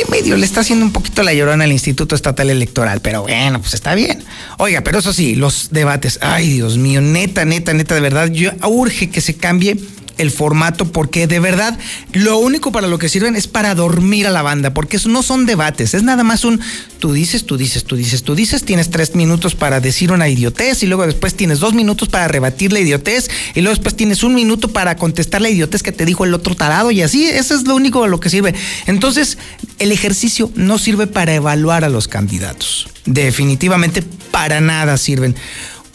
[0.09, 3.74] medio le está haciendo un poquito la llorona al Instituto Estatal Electoral, pero bueno, pues
[3.74, 4.24] está bien.
[4.57, 8.51] Oiga, pero eso sí, los debates, ay Dios mío, neta, neta, neta, de verdad, yo
[8.64, 9.78] urge que se cambie
[10.18, 11.78] el formato porque de verdad
[12.11, 15.45] lo único para lo que sirven es para dormir a la banda, porque no son
[15.45, 16.61] debates, es nada más un
[16.99, 20.84] tú dices, tú dices, tú dices, tú dices, tienes tres minutos para decir una idiotez
[20.84, 24.36] y luego después tienes dos minutos para rebatir la idiotez y luego después tienes un
[24.36, 27.68] minuto para contestar la idiotez que te dijo el otro tarado y así, eso es
[27.68, 28.53] lo único a lo que sirve.
[28.86, 29.38] Entonces,
[29.80, 35.36] el ejercicio no sirve para evaluar a los candidatos, definitivamente para nada sirven.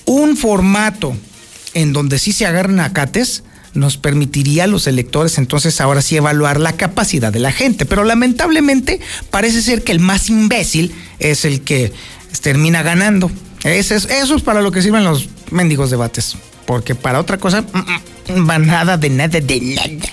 [0.04, 1.16] Un formato
[1.74, 3.44] en donde sí se agarran acates,
[3.78, 7.86] nos permitiría a los electores entonces ahora sí evaluar la capacidad de la gente.
[7.86, 9.00] Pero lamentablemente
[9.30, 11.92] parece ser que el más imbécil es el que
[12.42, 13.30] termina ganando.
[13.64, 16.36] Eso es, eso es para lo que sirven los mendigos debates.
[16.66, 20.12] Porque para otra cosa, mm, mm, va nada de nada de nada.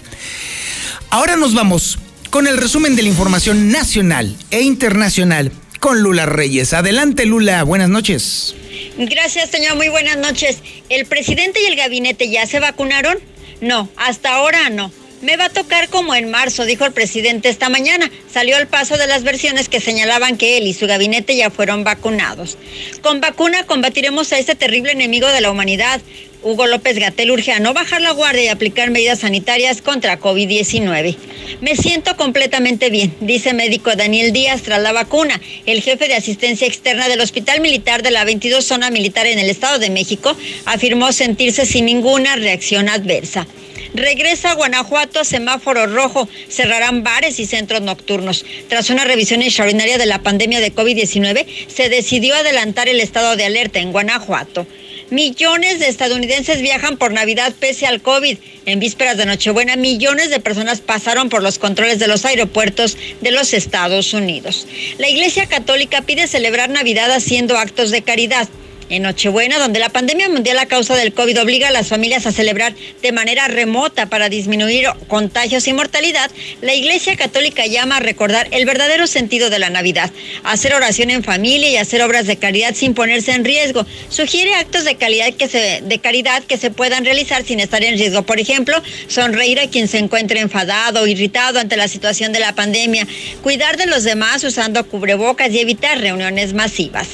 [1.09, 1.99] Ahora nos vamos
[2.29, 6.73] con el resumen de la información nacional e internacional con Lula Reyes.
[6.73, 8.55] Adelante Lula, buenas noches.
[8.97, 9.75] Gracias, señor.
[9.75, 10.57] Muy buenas noches.
[10.89, 13.17] ¿El presidente y el gabinete ya se vacunaron?
[13.61, 14.91] No, hasta ahora no.
[15.21, 18.11] Me va a tocar como en marzo, dijo el presidente esta mañana.
[18.31, 21.83] Salió al paso de las versiones que señalaban que él y su gabinete ya fueron
[21.83, 22.57] vacunados.
[23.01, 26.01] Con vacuna combatiremos a este terrible enemigo de la humanidad.
[26.45, 31.17] Hugo López Gatel urge a no bajar la guardia y aplicar medidas sanitarias contra COVID-19.
[31.61, 35.41] Me siento completamente bien, dice médico Daniel Díaz tras la vacuna.
[35.65, 39.49] El jefe de asistencia externa del Hospital Militar de la 22 Zona Militar en el
[39.49, 43.47] Estado de México afirmó sentirse sin ninguna reacción adversa.
[43.95, 46.29] Regresa a Guanajuato semáforo rojo.
[46.47, 48.45] Cerrarán bares y centros nocturnos.
[48.69, 53.45] Tras una revisión extraordinaria de la pandemia de COVID-19, se decidió adelantar el estado de
[53.45, 54.67] alerta en Guanajuato.
[55.11, 58.37] Millones de estadounidenses viajan por Navidad pese al COVID.
[58.65, 63.31] En vísperas de Nochebuena, millones de personas pasaron por los controles de los aeropuertos de
[63.31, 64.67] los Estados Unidos.
[64.97, 68.49] La Iglesia Católica pide celebrar Navidad haciendo actos de caridad.
[68.87, 72.31] En Nochebuena, donde la pandemia mundial a causa del COVID obliga a las familias a
[72.31, 76.29] celebrar de manera remota para disminuir contagios y mortalidad,
[76.61, 80.11] la Iglesia Católica llama a recordar el verdadero sentido de la Navidad,
[80.43, 83.87] hacer oración en familia y hacer obras de caridad sin ponerse en riesgo.
[84.09, 87.97] Sugiere actos de, calidad que se, de caridad que se puedan realizar sin estar en
[87.97, 88.21] riesgo.
[88.21, 92.53] Por ejemplo, sonreír a quien se encuentre enfadado o irritado ante la situación de la
[92.53, 93.07] pandemia,
[93.41, 97.07] cuidar de los demás usando cubrebocas y evitar reuniones masivas.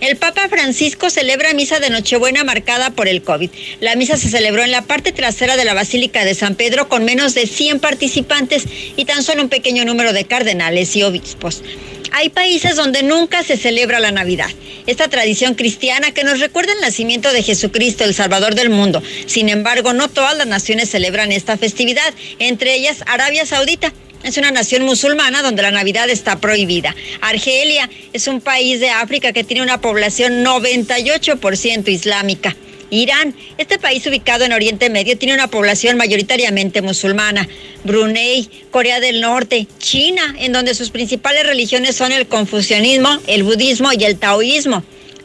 [0.00, 3.50] El Papa Francisco celebra misa de Nochebuena marcada por el COVID.
[3.80, 7.04] La misa se celebró en la parte trasera de la Basílica de San Pedro con
[7.04, 8.64] menos de 100 participantes
[8.96, 11.64] y tan solo un pequeño número de cardenales y obispos.
[12.12, 14.50] Hay países donde nunca se celebra la Navidad,
[14.86, 19.02] esta tradición cristiana que nos recuerda el nacimiento de Jesucristo, el Salvador del mundo.
[19.26, 23.92] Sin embargo, no todas las naciones celebran esta festividad, entre ellas Arabia Saudita.
[24.24, 26.94] Es una nación musulmana donde la Navidad está prohibida.
[27.20, 32.56] Argelia es un país de África que tiene una población 98% islámica.
[32.90, 37.46] Irán, este país ubicado en Oriente Medio, tiene una población mayoritariamente musulmana.
[37.84, 43.90] Brunei, Corea del Norte, China, en donde sus principales religiones son el confucianismo, el budismo
[43.92, 44.82] y el taoísmo.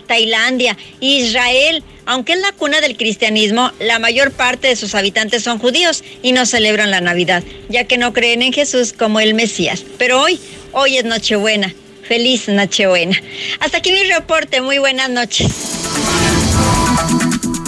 [0.07, 5.59] Tailandia, Israel, aunque es la cuna del cristianismo, la mayor parte de sus habitantes son
[5.59, 9.83] judíos y no celebran la Navidad, ya que no creen en Jesús como el Mesías.
[9.97, 10.39] Pero hoy,
[10.71, 11.73] hoy es Nochebuena.
[12.07, 13.15] Feliz Nochebuena.
[13.59, 14.61] Hasta aquí mi reporte.
[14.61, 15.47] Muy buenas noches.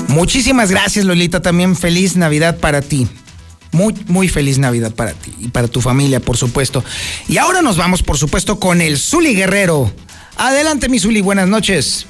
[0.09, 1.41] Muchísimas gracias, Lolita.
[1.41, 3.07] También feliz Navidad para ti.
[3.71, 6.83] Muy, muy feliz Navidad para ti y para tu familia, por supuesto.
[7.27, 9.91] Y ahora nos vamos, por supuesto, con el Zuli Guerrero.
[10.38, 12.05] Adelante, mi Zuli, buenas noches.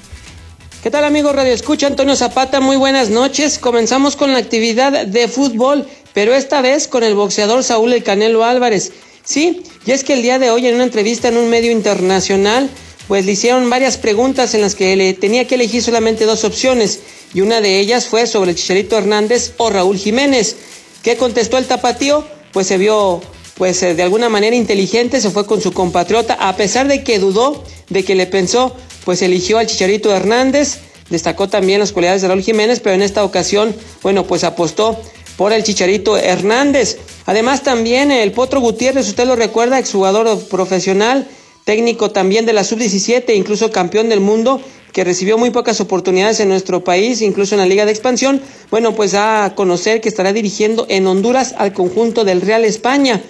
[0.85, 1.87] ¿Qué tal amigos Radio Escucha?
[1.87, 3.57] Antonio Zapata, muy buenas noches.
[3.57, 8.43] Comenzamos con la actividad de fútbol, pero esta vez con el boxeador Saúl El Canelo
[8.45, 8.91] Álvarez.
[9.23, 12.69] Sí, y es que el día de hoy en una entrevista en un medio internacional,
[13.07, 16.99] pues le hicieron varias preguntas en las que le tenía que elegir solamente dos opciones,
[17.33, 20.55] y una de ellas fue sobre Chicharito Hernández o Raúl Jiménez.
[21.01, 22.27] ¿Qué contestó el tapatío?
[22.53, 23.23] Pues se vio
[23.57, 27.63] pues de alguna manera inteligente, se fue con su compatriota, a pesar de que dudó,
[27.89, 28.75] de que le pensó,
[29.05, 30.79] pues eligió al Chicharito Hernández,
[31.09, 34.99] destacó también las cualidades de Raúl Jiménez, pero en esta ocasión, bueno, pues apostó
[35.37, 36.97] por el Chicharito Hernández.
[37.25, 41.27] Además también el Potro Gutiérrez, usted lo recuerda, exjugador profesional,
[41.63, 46.47] técnico también de la sub-17, incluso campeón del mundo, que recibió muy pocas oportunidades en
[46.47, 48.41] nuestro país, incluso en la Liga de Expansión,
[48.71, 53.21] bueno, pues a conocer que estará dirigiendo en Honduras al conjunto del Real España.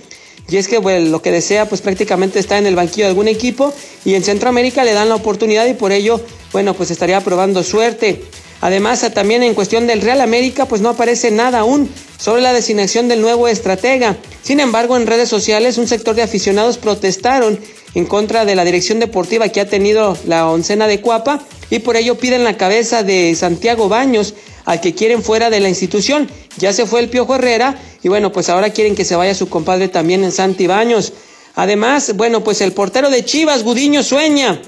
[0.47, 3.73] Y es que lo que desea pues prácticamente está en el banquillo de algún equipo
[4.03, 6.21] y en Centroamérica le dan la oportunidad y por ello,
[6.51, 8.21] bueno, pues estaría probando suerte.
[8.61, 13.07] Además, también en cuestión del Real América, pues no aparece nada aún sobre la designación
[13.07, 14.17] del nuevo estratega.
[14.43, 17.59] Sin embargo, en redes sociales, un sector de aficionados protestaron
[17.95, 21.95] en contra de la dirección deportiva que ha tenido la oncena de Cuapa y por
[21.95, 24.33] ello piden la cabeza de Santiago Baños,
[24.65, 26.29] al que quieren fuera de la institución.
[26.57, 29.49] Ya se fue el Piojo Herrera y bueno, pues ahora quieren que se vaya su
[29.49, 31.13] compadre también en Santi Baños.
[31.55, 34.61] Además, bueno, pues el portero de Chivas, Gudiño Sueña,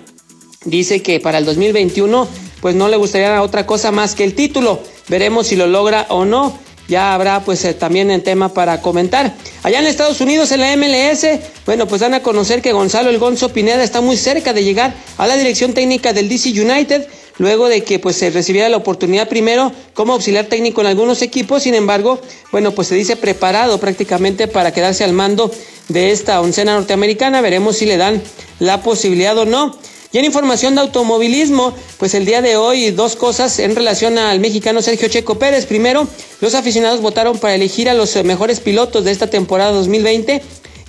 [0.63, 2.27] dice que para el 2021
[2.61, 4.81] pues no le gustaría otra cosa más que el título.
[5.07, 6.57] Veremos si lo logra o no.
[6.87, 9.33] Ya habrá pues eh, también el tema para comentar.
[9.63, 11.25] Allá en Estados Unidos, en la MLS,
[11.65, 14.93] bueno, pues dan a conocer que Gonzalo El Gonzo Pineda está muy cerca de llegar
[15.17, 17.07] a la dirección técnica del DC United
[17.37, 21.63] luego de que pues se recibiera la oportunidad primero como auxiliar técnico en algunos equipos,
[21.63, 22.19] sin embargo,
[22.51, 25.51] bueno, pues se dice preparado prácticamente para quedarse al mando
[25.89, 28.21] de esta oncena norteamericana, veremos si le dan
[28.59, 29.77] la posibilidad o no.
[30.11, 34.39] Y en información de automovilismo, pues el día de hoy dos cosas en relación al
[34.39, 35.65] mexicano Sergio Checo Pérez.
[35.65, 36.07] Primero,
[36.39, 40.41] los aficionados votaron para elegir a los mejores pilotos de esta temporada 2020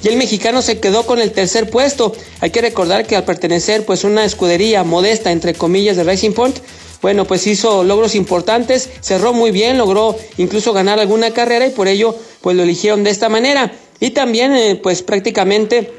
[0.03, 2.13] y el mexicano se quedó con el tercer puesto.
[2.41, 6.59] Hay que recordar que al pertenecer pues una escudería modesta entre comillas de Racing Point,
[7.01, 11.89] bueno, pues hizo logros importantes, cerró muy bien, logró incluso ganar alguna carrera y por
[11.89, 13.73] ello pues lo eligieron de esta manera.
[14.01, 15.93] Y también eh, pues prácticamente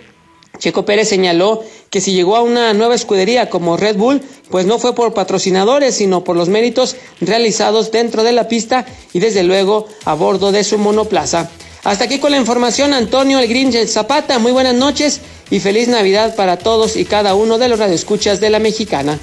[0.58, 4.78] Checo Pérez señaló que si llegó a una nueva escudería como Red Bull, pues no
[4.78, 9.88] fue por patrocinadores, sino por los méritos realizados dentro de la pista y desde luego
[10.06, 11.50] a bordo de su monoplaza.
[11.84, 14.38] Hasta aquí con la información, Antonio El Grinch Zapata.
[14.38, 18.49] Muy buenas noches y feliz Navidad para todos y cada uno de los radioescuchas de
[18.49, 19.17] la mexicana.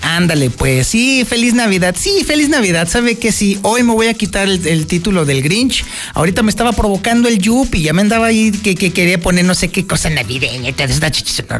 [0.00, 1.94] Ándale, pues sí, feliz Navidad.
[1.98, 2.88] Sí, feliz Navidad.
[2.88, 3.58] ¿Sabe que sí?
[3.62, 5.84] Hoy me voy a quitar el, título del Grinch.
[6.14, 7.82] Ahorita me estaba provocando el Yuppie.
[7.82, 10.72] Ya me andaba ahí que, que quería poner no sé qué cosa navideña.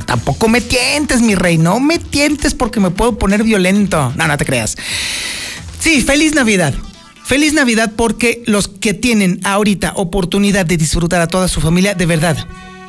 [0.07, 1.59] Tampoco me tientes, mi rey.
[1.59, 4.15] No me tientes porque me puedo poner violento.
[4.17, 4.77] No, no te creas.
[5.79, 6.75] Sí, feliz Navidad.
[7.29, 12.07] Feliz Navidad porque los que tienen ahorita oportunidad de disfrutar a toda su familia, de
[12.07, 12.39] verdad.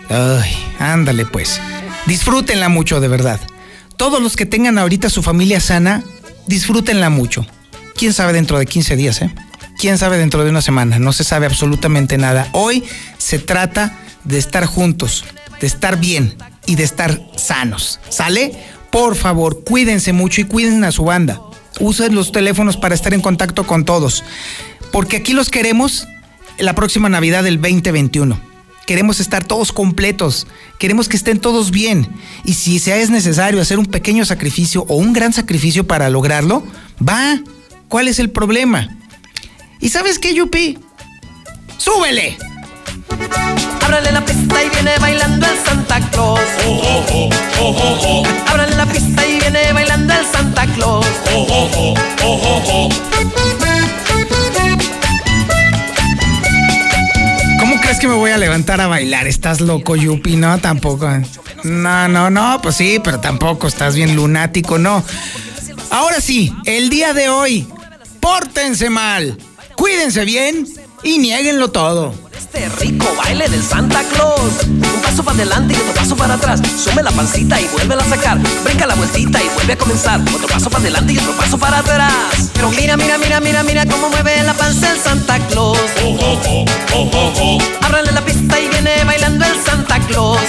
[0.08, 1.60] Ay, ándale pues.
[2.06, 3.38] Disfrútenla mucho, de verdad.
[3.98, 6.06] Todos los que tengan ahorita su familia sana,
[6.48, 7.46] disfrútenla mucho.
[7.98, 9.30] ¿Quién sabe dentro de 15 días, eh?
[9.78, 11.00] ¿Quién sabe dentro de una semana?
[11.00, 12.48] No se sabe absolutamente nada.
[12.54, 12.86] Hoy
[13.18, 15.26] se trata de estar juntos,
[15.60, 16.36] de estar bien
[16.66, 18.00] y de estar sanos.
[18.08, 18.54] ¿Sale?
[18.90, 21.42] Por favor, cuídense mucho y cuiden a su banda.
[21.80, 24.24] Usen los teléfonos para estar en contacto con todos.
[24.91, 26.07] Porque aquí los queremos
[26.57, 28.39] la próxima Navidad del 2021.
[28.86, 30.47] Queremos estar todos completos.
[30.80, 32.07] Queremos que estén todos bien.
[32.43, 36.63] Y si sea es necesario hacer un pequeño sacrificio o un gran sacrificio para lograrlo,
[37.07, 37.39] va.
[37.88, 38.89] ¿Cuál es el problema?
[39.80, 40.78] ¿Y sabes qué, Yupi?
[41.78, 42.49] ¡Súbele!
[43.82, 46.39] Ábrale la pista y viene bailando el Santa Claus.
[48.47, 51.05] Ábrale la pista y viene bailando el Santa Claus.
[57.60, 59.28] ¿Cómo crees que me voy a levantar a bailar?
[59.28, 60.36] ¿Estás loco, Yupi?
[60.36, 61.10] No, tampoco.
[61.64, 65.03] No, no, no, pues sí, pero tampoco estás bien lunático, no.
[65.89, 67.68] Ahora sí, el día de hoy,
[68.20, 69.38] pórtense mal,
[69.76, 70.68] cuídense bien
[71.03, 72.14] y nieguenlo todo.
[72.52, 74.64] Este rico baile del Santa Claus.
[74.66, 76.60] Un paso para adelante y otro paso para atrás.
[76.84, 78.39] Sube la pancita y vuelve a sacar.
[78.64, 80.20] Brinca la vueltita y vuelve a comenzar.
[80.34, 82.50] Otro paso para adelante y otro paso para atrás.
[82.54, 85.78] Pero mira, mira, mira, mira, mira cómo mueve la panza el Santa Claus.
[87.82, 90.39] Ábrale la pista y viene bailando el Santa Claus.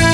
[0.00, 0.05] A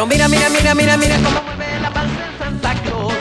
[0.00, 3.12] Pero mira, mira, mira, mira, mira cómo mueve la panza el Santa Claus.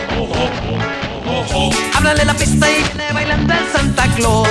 [1.94, 4.48] Háblale la pista y viene bailando el Santa Claus.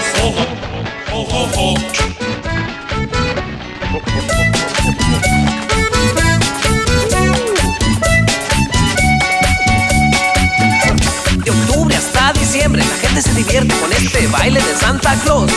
[11.44, 15.50] De octubre hasta diciembre la gente se divierte con este baile de Santa Claus.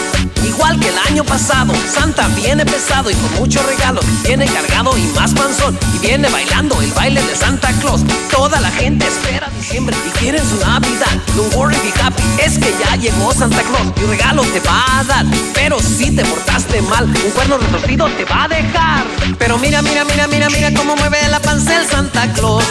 [0.79, 4.05] Que el año pasado, Santa viene pesado y con muchos regalos.
[4.23, 5.77] Viene cargado y más panzón.
[5.95, 8.01] Y viene bailando el baile de Santa Claus.
[8.31, 11.11] Toda la gente espera diciembre y quieren su Navidad.
[11.35, 13.93] Don't worry, be happy, es que ya llegó Santa Claus.
[13.97, 15.25] Y regalo te va a dar.
[15.53, 19.03] Pero si te portaste mal, un cuerno retorcido te va a dejar.
[19.37, 22.63] Pero mira, mira, mira, mira, mira cómo mueve la panza el Santa Claus.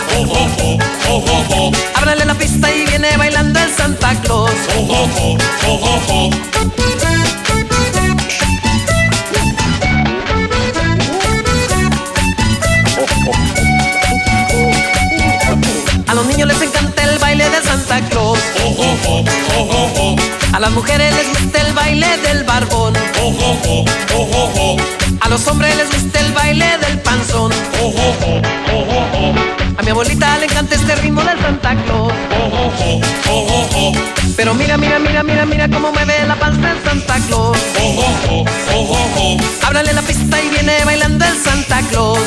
[1.94, 4.50] Ábrale la pista y viene bailando el Santa Claus.
[16.10, 18.40] A los niños les encanta el baile de Santa Claus.
[20.52, 22.94] A las mujeres les gusta el baile del barbón.
[25.20, 27.52] A los hombres les gusta el baile del panzón.
[29.78, 32.12] A mi abuelita le encanta este ritmo del Santa Claus.
[34.36, 37.56] Pero mira, mira, mira, mira, mira cómo mueve la panza el Santa Claus.
[39.62, 42.18] Ábrale la pista y viene bailando el Santa Claus.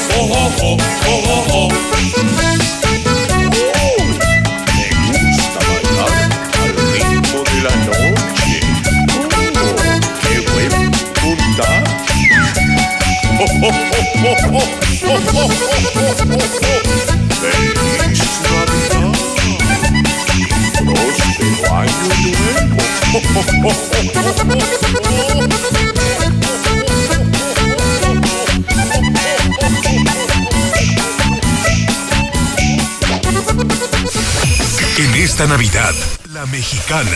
[34.97, 35.93] En esta Navidad,
[36.33, 37.07] la mexicana.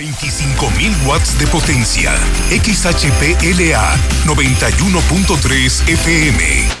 [0.00, 2.14] 25.000 watts de potencia.
[2.48, 6.79] XHPLA 91.3 FM.